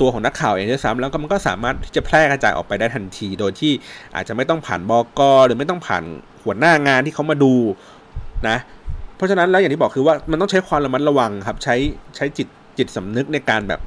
[0.00, 3.72] ตัวของนักข่าวเองด้วยซ้ำแล้วก็มันก็สามารถที่จะแพร่กระจายออกไปได้ทันที โดยที่
[4.14, 6.04] อาจจะไม่ต้องผ่านบอกหรือไม่ต้องผ่าน
[6.44, 7.54] หัวหน้างานที่เขามาดู
[8.48, 8.56] นะ
[9.16, 11.76] เพราะฉะนั้นแล้วอย่างที่บอกคือว่ามันต้องใช้ความระมัดระวังครับ ใช้
[12.16, 13.80] ใช้จิตจิตสำนึกในการแบบ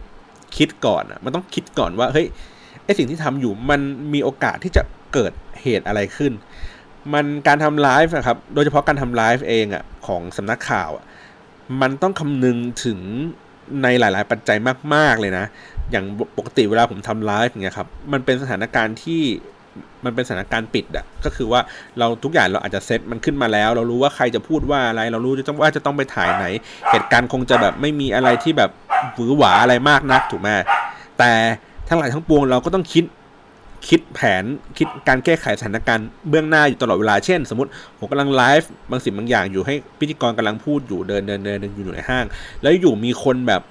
[0.58, 2.28] คิดก่อนอะมันต้องคิดก่อนว่าเฮ้ย
[2.86, 3.82] ไอสิ่งที่ทำอยู่มัน
[4.14, 4.84] มีโอกาสที่จะ
[5.14, 6.32] เกิดเหตุอะไรขึ้น
[7.13, 11.06] มันการทำไลฟ์นะครับ โดยเฉพาะการทำไลฟ์เองอะของสำนักข่าวอะ
[11.82, 13.00] มันต้องคำนึงถึง
[13.84, 14.58] ในหลาย ๆ ปัจจัย
[14.94, 15.46] มาก ๆ เลยนะ
[15.92, 16.06] อย่าง
[16.38, 19.24] ปกติเวลาผมทำไลฟ์อย่างเงี้ยครับ มันเป็นสถานการณ์ที่
[20.06, 21.62] มันเป็นสถานการณ์ปิดอะก็คือว่า
[22.00, 26.46] เราทุกอย่างเราอาจจะเซตมันขึ้นมาแล้ว เรารู้ว่าใครจะพูดว่าอะไร เรารู้จะต้องว่าจะต้องไปถ่ายไหน
[26.92, 28.72] เหตุการณ์คงจะแบบไม่มีอะไรที่แบบ
[29.13, 30.48] หวือหวาอะไรมากนักถูกไหม
[31.20, 31.32] แต่
[31.88, 33.04] ทั้งหลายทั้งปวงเราก็ต้องคิด
[33.88, 34.43] คิดแผน
[34.78, 37.69] คิดการแก้ไขสถานการณ์เบื้องหน้าอยู่ตลอดเวลาเช่น สมมติ
[38.00, 42.26] ผมกำลังไลฟ์บางสิ่งบางอย่างอยู่ให้พิธีกรกำลังพูดอยู่เดินเดินเดินอยู่ในห้าง
[42.62, 43.63] แล้วอยู่มีคนแบบ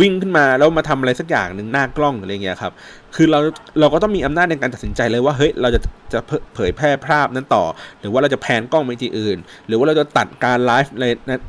[0.00, 2.72] วิ่งขึ้นมาแล้วมาทำอะไรสักอย่างหนึ่งหน้ากล้องอะไรเงี้ยครับ
[3.16, 3.38] คือเรา
[3.80, 5.80] เราก็ต้องมีอำนาจในการตัดสินใจเลยว่าเฮ้ยเราจะ
[6.12, 6.18] จะ
[6.54, 7.64] เผยแพร่ภาพนั้นต่อ
[8.00, 11.04] หรือว่าเราจะแพนกล้องไปที่อื่น หรือว่าเราจะตัดการไลฟ์ใน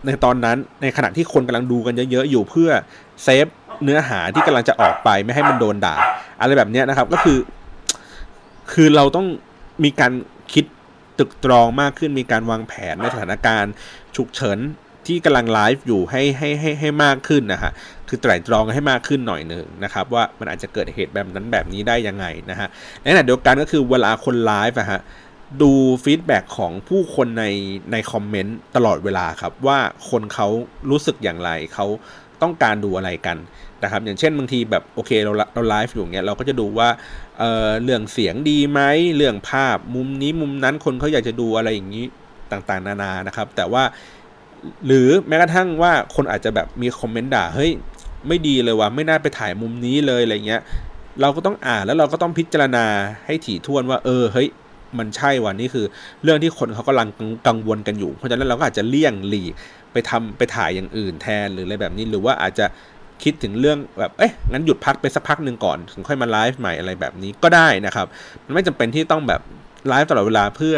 [0.05, 2.69] ในตอนนั้น ในขณะที่คนกำลังดูกันเยอะๆอยู่เพื่อ
[3.23, 3.47] เซฟ
[3.83, 5.95] เนื้อหาที่กำลังจะออกไปไม่ให้มันโดนด่า
[6.41, 7.37] อะไรแบบนี้นะครับก็คือ
[8.73, 9.27] คือเราต้อง
[9.83, 10.13] มีการ
[10.53, 10.65] คิด
[11.19, 13.73] ตึกตรองมากขึ้นมีการวางแผนในสถานการณ์
[14.15, 14.59] ฉุกเฉิน
[15.07, 17.71] ที่กำลังไลฟ์อยู่ให้ให้ให้ให้มากขึ้นนะฮะ
[18.07, 22.67] คือไตร่ตรองให้มากขึ้นหน่อยหนึ่งนะครับ ว่ามันอาจจะเกิดเหตุแบบนั้นแบบนี้ได้ยังไงนะฮะ
[23.01, 25.01] ในขณะเดียวกันก็คือเวลาคนไลฟ์อะฮะ
[25.61, 25.71] ดู
[26.03, 27.45] feedback ของผู้คนใน
[27.91, 29.79] ใน comment ตลอดเวลาครับ ว่า
[30.09, 30.47] คนเขา
[30.89, 31.85] รู้สึกอย่างไรเขา
[32.41, 33.37] ต้องการดูอะไรกัน
[33.83, 36.89] นะครับอย่างเช่นบางทีแบบโอเคเราเราไลฟ์อยู่เงี้ยเราก็จะดูว่า
[37.39, 38.81] เออเรื่องเสียงดีไหม
[39.17, 42.05] เรื่องภาพมุมนี้มุมนั้นคนเขาอยากจะดูอะไรอย่างนี้
[42.51, 43.83] ต่างๆ นานานะครับ แต่ว่า
[44.85, 47.71] หรือแม้กระทั่งว่าคนอาจจะแบบมีคอมเมนต์ด่าเฮ้ย
[48.27, 50.61] ไม่ดีเลยว่ะไม่น่าไปถ่ายมุมนี้เลยอะไรเงี้ย
[51.21, 52.85] เราก็ต้องอ่านแล้วเราก็ต้องพิจารณา
[53.25, 54.47] ให้ถี่ถ้วนว่าเออเฮ้ย
[54.97, 55.85] มันใช่ว่ะนี่คือ
[56.23, 57.09] เรื่องที่คนเขากำลัง
[57.47, 59.53] กังวลกันอยู่ เพราะฉะนั้นเราก็อาจจะเลี่ยงหลีก
[59.91, 62.65] ไปทำไปถ่ายอย่างอื่นแทนหรืออะไรแบบนี้หรือว่าอาจจะ
[63.23, 68.07] คิดถึงเรื่องแบบเอ๊ะงั้นหยุดพักไปสักพักหนึ่งก่อนถึงค่อยมาไลฟ์ใหม่อะไรแบบนี้ก็ได้นะครับ
[68.45, 69.41] มันไม่จำเป็นที่ต้องแบบ
[69.87, 70.77] ไลฟ์ตลอดเวลาเพื่อ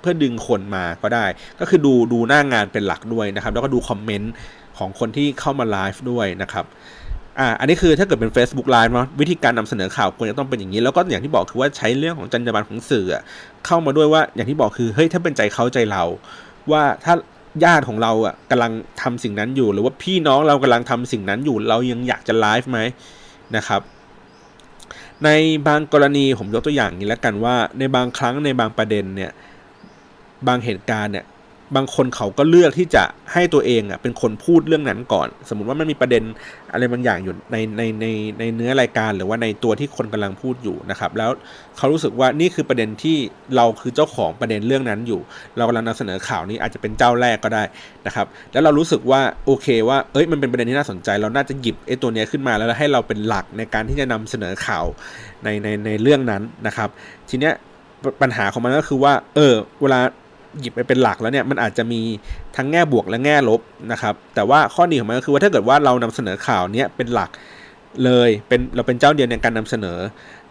[0.00, 1.24] เพื่อดึงคนมาก็ได้
[1.60, 4.32] ก็คือดูดูหน้างานเป็นหลักด้วยนะครับ แล้วก็ดูคอมเมนต์
[4.78, 6.64] ของคนที่เข้ามาไลฟ์ด้วยนะครับ
[7.38, 13.06] อ่าอันนี้คือถ้าเกิดเป็น Facebook Live เนาะวิธีการนำเสนอข่าวควรจะต้องเป็นอย่างนี้ แล้วก็อย่างที่บอกคือว่าใช้เรื่องของจรรยาบรรณของสื่อ
[13.66, 16.02] เข้ามาด้วยว่าอย่างที่บอกคือเฮ้ยถ้าเป็นใจเขาใจเรา
[16.72, 17.14] ว่าถ้า
[17.64, 22.78] ญาติของเราอะกำลังทำสิ่งนั้นอยู่ หรือว่าพี่น้องเรากำลังทำสิ่งนั้นอยู่ เรายังอยากจะไลฟ์ไหม
[23.56, 23.80] นะครับ
[25.24, 25.28] ใน
[25.66, 29.32] บางกรณีผมยกตัวอย่างนี้แล้วกันว่า ในบางครั้งในบางประเด็นเนี่ย
[30.46, 31.24] บางเหตุการณ์เนี่ย
[31.76, 36.22] บางคนเขาก็เลือกที่จะให้ตัวเองอะเป็นคนพูดเรื่องนั้นก่อน สมมติว่ามันมีประเด็น
[36.72, 38.06] อะไรบางอย่างอยู่ในในใน
[38.38, 41.30] ในเนื้อรายการหรือว่าในตัวที่คนกำลังพูดอยู่นะครับ แล้ว
[41.76, 43.16] เขารู้สึกว่านี่คือประเด็นที่
[43.56, 45.20] เราคือเจ้าของประเด็นเรื่องนั้นอยู่
[45.56, 47.62] เรากำลังนำเสนอข่าวนี้อาจจะเป็นเจ้าแรกก็ได้
[48.06, 54.84] นะครับ แล้วเรารู้สึกว่าโอเคว่าเอ้ยมันเป็นประเด็นที่น่าสนใจ เราน่าจะหยิบไอ้ตัวนี้ขึ้นมาแล้วให้เราเป็นหลักในการที่จะนำเสนอข่าว
[55.44, 56.88] ในในในเรื่องนั้นนะครับ
[57.30, 57.54] ทีเนี้ย
[58.22, 60.00] ปัญหาของมันก็คือว่า เออ เวลา
[60.60, 62.00] หยิบไปเป็นหลักแล้วเนี่ยมันอาจจะมี
[62.56, 63.60] ทั้งแง่บวกและแง่ลบ
[63.92, 67.30] นะครับแต่ว่าข้อดีของมันก็คือว่าถ้าเกิดว่าเรานำเสนอข่าวเนี้ยเป็นหลัก
[68.04, 69.98] เลยเป็นเราเป็นเจ้าเดียวในการนำเสนอ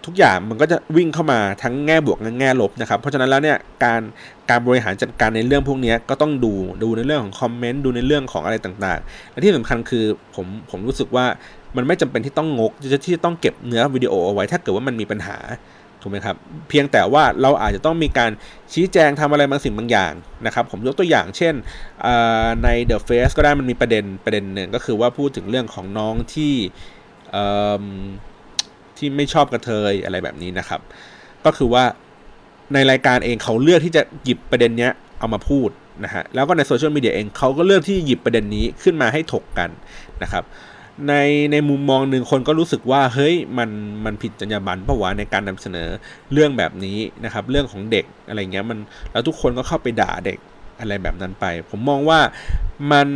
[0.06, 4.02] ทุกอย่างมันก็จะวิ่งเข้ามาทั้งแง่บวกและแง่ลบนะครับเพราะฉะนั้นแล้วเนี่ยการ
[4.50, 11.26] การบริหารจัดการในเรื่องพวกนี้ก็ต้องดูดูในเรื่องของคอมเมนต์ดูในเรื่องของอะไรต่างๆ และที่สำคัญคือผมผมรู้สึกว่า
[11.76, 15.38] มันไม่จำเป็นที่ต้องงกจะที่จะต้องเก็บเนื้อวิดีโอเอาไว้ถ้าเกิดว่ามันมีปัญหา
[16.04, 16.36] ถูกไหมครับ
[16.70, 18.32] เพียงแต่ว่าเราอาจจะต้องมีการ
[18.74, 20.13] ชี้แจงทำอะไรบางสิ่งบางอย่าง
[20.46, 21.54] นะครับ ผมยกตัวอย่างเช่น
[22.63, 26.54] ใน The Face ก็ได้มันมีประเด็นประเด็นหนึ่งก็คือว่าพูดถึงเรื่องของน้องที่
[28.98, 30.82] ที่ไม่ชอบกระเทยอะไรแบบนี้นะครับ
[31.46, 31.84] ก็คือว่า
[32.74, 35.70] ในรายการเองเขาเลือกที่จะหยิบประเด็นเนี้ยเอามาพูด
[36.04, 39.70] นะฮะแล้วก็ในโซเชียลมีเดียเองเขาก็เลือกที่หยิบประเด็นนี้ขึ้นมาให้ถกกัน
[40.24, 40.44] นะครับ
[41.08, 41.14] ใน
[41.52, 43.70] ในมุมมองหนึ่งคนก็รู้สึกว่าเฮ้ยมัน
[44.06, 45.90] มันผิดจรรยาบรรณเพราะว่าในการนำเสนอ
[46.34, 48.78] เรื่องแบบนี้นะครับ เรื่องของเด็กอะไรเงี้ยมัน
[49.12, 50.38] แล้วทุกคนก็เข้าไปด่าเด็ก
[50.80, 52.20] อะไรแบบนั้นไป ผมมองว่า
[52.92, 53.08] มัน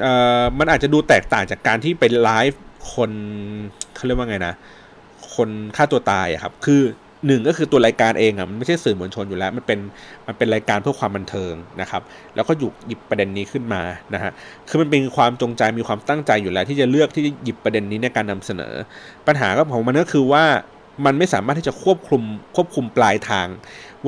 [0.00, 2.60] เอ่อมันอาจจะดูแตกต่างจากการที่ไปไลฟ์
[2.94, 3.10] คน
[3.94, 4.54] เขาเรียกว่าไงนะ
[5.34, 6.82] คนฆ่าตัวตายอะครับ คือ
[7.26, 9.78] หนึ่งก็คือตัวรายการเองอะมันไม่ใช่สื่อมวลชนอยู่แล้ว มันเป็น
[10.26, 12.02] มันเป็นรายการเพื่อความบันเทิงนะครับ
[12.34, 13.82] แล้วก็หยุดหยิบประเด็นนี้ขึ้นมา
[14.14, 14.32] นะฮะ
[14.68, 18.74] คือมันเป็นความจงใจมีความตั้งใจอยู่แล้ว ที่จะเลือกที่จะหยิบประเด็นนี้ในการนำเสนอ
[19.26, 20.44] ปัญหาก็ของมันก็คือว่า
[21.04, 22.22] มันไม่สามารถที่จะควบคุม
[22.56, 23.46] ควบคุมปลายทาง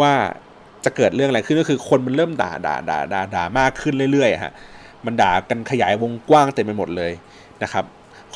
[0.00, 0.12] ว่า
[0.84, 4.52] จะเกิดเรื่องอะไรขึ้นก็คือคนมันเริ่มด่าด่าด่าด่าด่ามากขึ้นเรื่อยๆฮะ
[5.06, 7.12] มันด่ากันขยายวงกว้างเต็มไปหมดเลย
[7.62, 7.84] นะครับ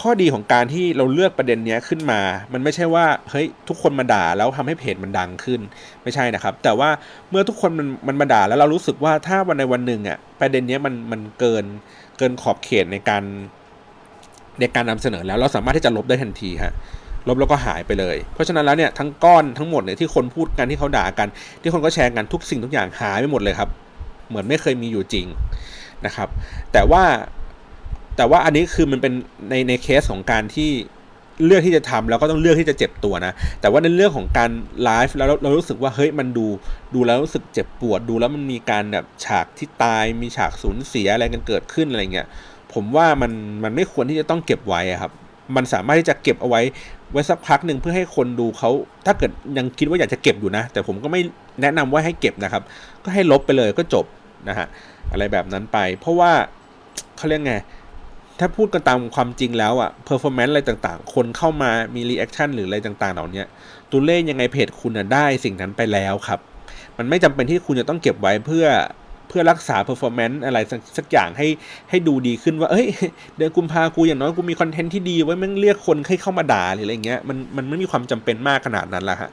[0.01, 2.21] ข้อดีของการที่เราเลือกประเด็นนี้ขึ้นมา
[2.53, 5.61] มันไม่ใช่ว่าเฮ้ยทุกคนมาด่าแล้วทำให้เพจมันดังขึ้น
[6.03, 6.91] ไม่ใช่นะครับ แต่ว่า
[7.31, 11.65] เมื่อทุกคนมันมันมาด่าแล้วเรารู้สึกว่าถ้าวันในวันหนึ่งอะประเด็นนี้มันมันเกิน
[12.19, 13.23] เกินขอบเขตในการ
[14.61, 16.75] ในการนำเสนอแล้วเราสามารถที่จะลบได้ทันทีฮะ
[17.29, 21.29] ลบแล้วก็หายไปเลย เพราะฉะนั้นแล้วเนี่ยทั้งก้อนทั้งหมดเนี่ยที่คนพูดกันที่เขาด่ากัน
[21.63, 23.69] ที่คนก็แชร์กันทุกสิ่งทุกอย่างหายไปหมดเลยครับ
[24.29, 25.27] เหมือนไม่เคยมีอยู่จริง
[26.07, 26.29] นะครับ
[26.73, 27.03] แต่ว่า
[28.17, 29.13] แต่ว่าอันนี้คือมันเป็น
[29.51, 30.71] ในในเคสของการที่
[31.45, 34.51] เลือกที่จะทำแล้วก็ต้องเลือกที่จะเจ็บตัวนะ แต่ว่าในเรื่องของการ
[34.83, 36.47] ไลฟ์แล้วเรารู้สึกว่าเฮ้ยมันดู
[36.95, 42.27] ดูแล้วรู้สึกเจ็บปวดดูแล้วมันมีการแบบฉากที่ตายมีฉากสูญเสียอะไรกันเกิดขึ้นอะไรเงี้ย
[42.73, 43.33] ผมว่ามัน
[43.65, 45.13] มันไม่ควรที่จะต้องเก็บไว้ครับ
[45.57, 46.61] มันสามารถที่จะเก็บเอาไว้
[47.13, 48.71] ไว้สักพักหนึ่งเพื่อให้คนดูเขา
[49.07, 51.21] ถ้าเกิดยังคิดว่าอยากจะเก็บอยู่นะ แต่ผมก็ไม่
[51.63, 52.63] แนะนำว่าให้เก็บนะครับ
[53.05, 54.05] ก็ให้ลบไปเลยก็จบ
[54.49, 54.67] นะฮะ
[55.13, 56.33] อะไรแบบนั้นไป เพราะว่า
[57.17, 57.55] เขาเรียกไง
[58.41, 63.43] ถ้าพูดกันตามความจริงแล้วอะ performance อะไรต่างๆ คนเข้ามามี reaction หรืออะไรต่างๆ เหล่านี้
[63.91, 66.41] ตัวเลขยังไงเพจคุณอะได้สิ่งนั้นไปแล้วครับ
[66.99, 68.67] มันไม่จำเป็นที่คุณจะต้องเก็บไว้เพื่อ
[69.29, 70.59] เพื่อรักษา performance อะไร
[70.97, 71.49] สักอย่างให้
[71.91, 72.87] ให้ดูดีขึ้นว่า เอ้ย
[73.37, 79.31] เดือนกุมภากูอย่างน้อยกูมี content ที่ดีไว้มันเรียกคนให้เข้ามาด่าหรืออะไรเงี้ยมันมันไม่มีความจำเป็นมากขนาดนั้นละฮะ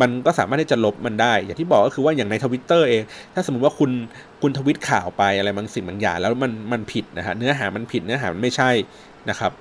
[0.00, 3.02] มันก็สามารถที่จะลบมันได้ อย่างที่บอกก็คือว่าอย่างในทวิตเตอร์เอง
[3.34, 3.90] ถ้าสมมติว่าคุณ
[4.44, 8.70] คุณทวิตข่าวไปอะไรบางสิ่งบางอย่างแล้วมันมันผิดนะฮะเนื้อหามันผิดเนื้อหามันไม่ใช่
[9.30, 9.52] นะครับ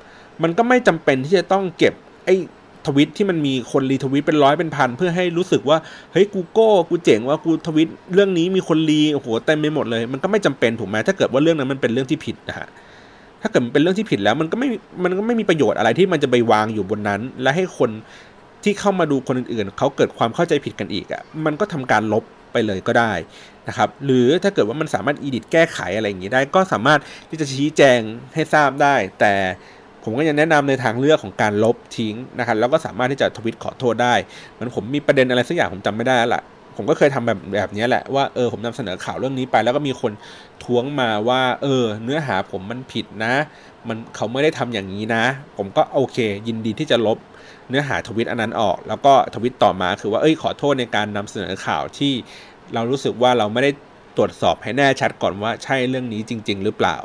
[0.43, 1.93] มันก็ไม่จำเป็นที่จะต้องเก็บ
[2.25, 2.35] ไอ้
[2.87, 5.77] ทวิตที่มันมีคน retweet เป็นร้อยเป็นพันเพื่อให้รู้สึกว่า
[6.11, 12.67] เฮ้ยกูโก้กูเจ๋งว่ากูทวิตเรื่องนี้มีคน re โอ้โหเต็มไปหมดเลย มันก็ไม่จำเป็นถูกไหมถ้าเกิดว่าเรื่องนั้นมันเป็นเรื่องที่ผิดนะฮะ
[13.41, 14.67] ถ้าเกิดมันเป็นเรื่องที่ผิดแล้วมันก็ไม่
[15.03, 17.89] มันก็ไม่มีประโยชน์อะไรที่มันจะไปวางอยู่บนนั้น และให้คน
[18.63, 23.13] ที่เข้ามาดูคนอื่นๆเขาเกิดความเข้าใจผิดกันอีกอะ่ะมันก็ทำการลบ ไปเลยก็ได้
[23.67, 27.99] นะครับหรือถ้าเกิดว่ามันสามารถอีดิทแก้ไขอะไรอย่างนี้ได้ ก็สามารถที่จะชี้แจง
[28.33, 29.33] ให้ทราบได้ แต่
[30.03, 34.13] ผมก็ยังแนะนำในทางเลือกของการลบทิ้งนะครับแล้วก็สามารถที่จะทวิตขอโทษได้
[34.57, 36.43] มันผมมีประเด็นอะไรสักอย่างผมจำไม่ได้แล้วล่ะ
[36.77, 40.11] ผมก็เคยทำแบบแบบนี้แหละว่าเออผมนำเสนอข่าวเรื่องนี้ไป แล้วก็มีคน
[40.63, 43.33] ท้วงมาว่า เออ เนื้อหาผมมันผิดนะ
[43.87, 45.23] มันเขาไม่ได้ทำอย่างนี้นะ
[45.57, 47.17] ผมก็โอเค ยินดีที่จะลบ
[47.69, 52.13] เนื้อหาทวิตอันนั้นออก แล้วก็ทวิตต่อมาคือว่าเอ้ยขอโทษในการนำเสนอข่าวที่
[52.73, 53.71] เรารู้สึกว่าเราไม่ได้
[54.17, 56.97] ตรวจสอบให้แน่ชัดก่อนว่าใช่เรื่องนี้จริง ๆ หรือเปล่า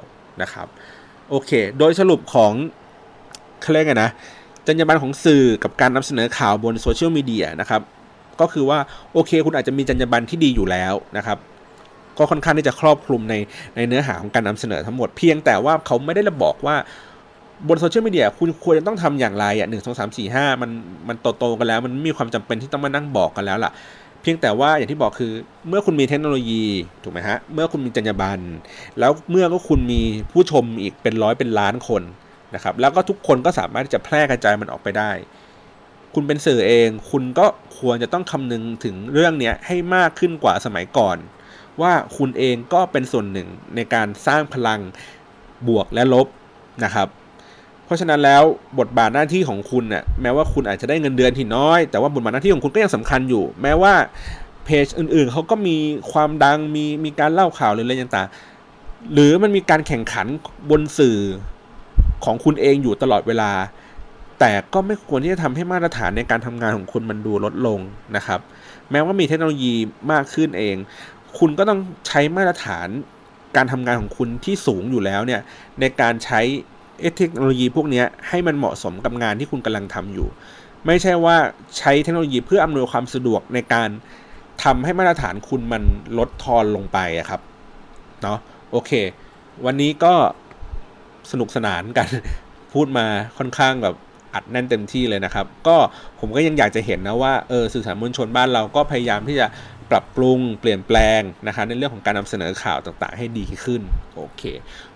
[0.42, 0.66] นะครับ
[1.30, 2.52] โอเค โดยสรุปของ
[3.62, 4.10] เขาเรียกไงนะ
[4.66, 7.82] จรรยาบรรณของสื่อกับการนำเสนอข่าวบนโซเชียลมีเดียนะครับ
[8.40, 8.78] ก็คือว่า
[9.12, 11.38] โอเค คุณอาจจะมีจรรยาบรรณที่ดีอยู่แล้วนะครับ
[12.18, 13.34] ก็ค่อนข้างที่จะครอบคลุมใน
[13.76, 16.76] ในเนื้อหาของการนำเสนอทั้งหมดเพียงแต่ว่าเขาไม่ได้ระบอกว่า
[17.68, 20.70] บนโซเชียลมีเดียคุณควรจะต้องทำอย่างไรอะหนึ่งสองสามสี่ห้ามัน
[21.08, 23.72] มันโตโตกันแล้ว มันมีความจำเป็นที่ต้องมานั่งบอกกันแล้วล่ะ
[24.22, 25.32] เพียงแต่ว่าอย่างที่บอกคือ
[25.68, 26.64] เมื่อคุณมีเทคโนโลยี
[27.02, 28.42] ถูกไหมฮะ เมื่อคุณมีจรรยาบรรณ
[28.98, 30.00] แล้วเมื่อก็คุณมี
[30.32, 32.02] ผู้ชมอีกเป็นร้อยเป็นล้านคน
[32.54, 35.10] นะครับ แล้วก็ทุกคนก็สามารถที่จะแพร่กระจายมันออกไปได้
[36.14, 37.46] คุณเป็นสื่อเอง คุณก็
[37.78, 41.16] ควรจะต้องคำนึงถึงเรื่องนี้ให้มากขึ้นกว่าสมัยก่อน
[41.80, 44.80] ว่าคุณเองก็เป็นส่วนหนึ่งในการสร้างพลัง
[45.68, 46.26] บวกและลบ
[46.84, 47.08] นะครับ
[47.88, 48.42] เพราะฉะนั้นแล้ว
[48.78, 53.94] บทบาทหน้าที่ของคุณเนะ่ยแม้ว่าคุณอาจจะได้เงินเดือนที่น้อย แต่ว่าบทบาทหน้าที่ของคุณก็ยังสำคัญอยู่ แม้ว่า
[54.64, 55.76] เพจอื่นๆเขาก็มี
[56.12, 60.26] ความดังมีมีการเล่าข่าวหรืออะไรต่างๆหรือมันมีการแข่งขัน
[60.70, 61.18] บนสื่อ
[62.24, 63.50] ของคุณเองอยู่ตลอดเวลา
[64.40, 67.80] แต่ก็ไม่ควรที่จะทำให้มาตรฐานในการทำงานของคุณมันดูลดลง
[68.16, 68.40] นะครับ
[68.90, 69.74] แม้ว่ามีเทคโนโลยี
[70.12, 70.76] มากขึ้นเอง
[71.38, 72.88] คุณก็ต้องใช้มาตรฐาน
[73.56, 75.40] การทำงานของคุณที่สูงอยู่แล้วเนี่ย
[75.80, 76.40] ในการใช้
[77.16, 80.28] เทคโนโลยีพวกนี้ให้มันเหมาะสมกับงานที่คุณกำลังทำอยู่
[80.86, 81.36] ไม่ใช่ว่า
[81.78, 83.88] ใช้เทคโนโลยีเพื่ออำนวยความสะดวกในการ
[84.64, 85.82] ทำให้มาตรฐานคุณมัน
[86.18, 87.40] ลดทอนลงไปอะครับ
[88.22, 88.38] เนาะ
[88.70, 88.90] โอเค
[89.66, 90.14] วันนี้ก็
[91.30, 92.08] สนุกสนานกัน
[92.74, 93.06] พูดมา
[93.38, 93.94] ค่อนข้างแบบ
[94.34, 95.76] อัดแน่นเต็มที่เลยนะครับ ก็
[96.20, 99.46] ผมก็ยังอยากจะเห็นนะว่าเออสื่อสารมวลชนบ้านเราก็พยายามที่จะ
[99.90, 103.82] ปรับปรุงเปลี่ยนแปลงนะคะในเรื่องของการนำเสนอข่าวต่างๆ ให้ดีขึ้น
[104.16, 104.42] โอเค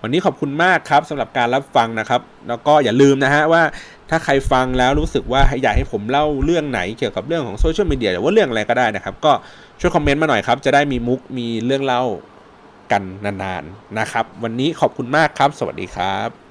[0.03, 3.63] วันนี้ขอบคุณมากครับสำหรับการรับฟังนะครับ แล้วก็อย่าลืมนะฮะว่า
[4.11, 9.33] ถ้าใครฟังแล้วรู้สึกว่าอยากให้ผมเล่าเรื่องไหนเกี่ยวกับเรื่องของโซเชียลมีเดียหรือว่าเรื่องอะไรก็ได้นะครับ ก็
[9.81, 12.03] ช่วยคอมเมนต์มาหน่อยครับ จะได้มีมุกมีเรื่องเล่า
[12.93, 16.42] กันนานๆนะครับ วันนี้ขอบคุณมากครับ สวัสดีครับ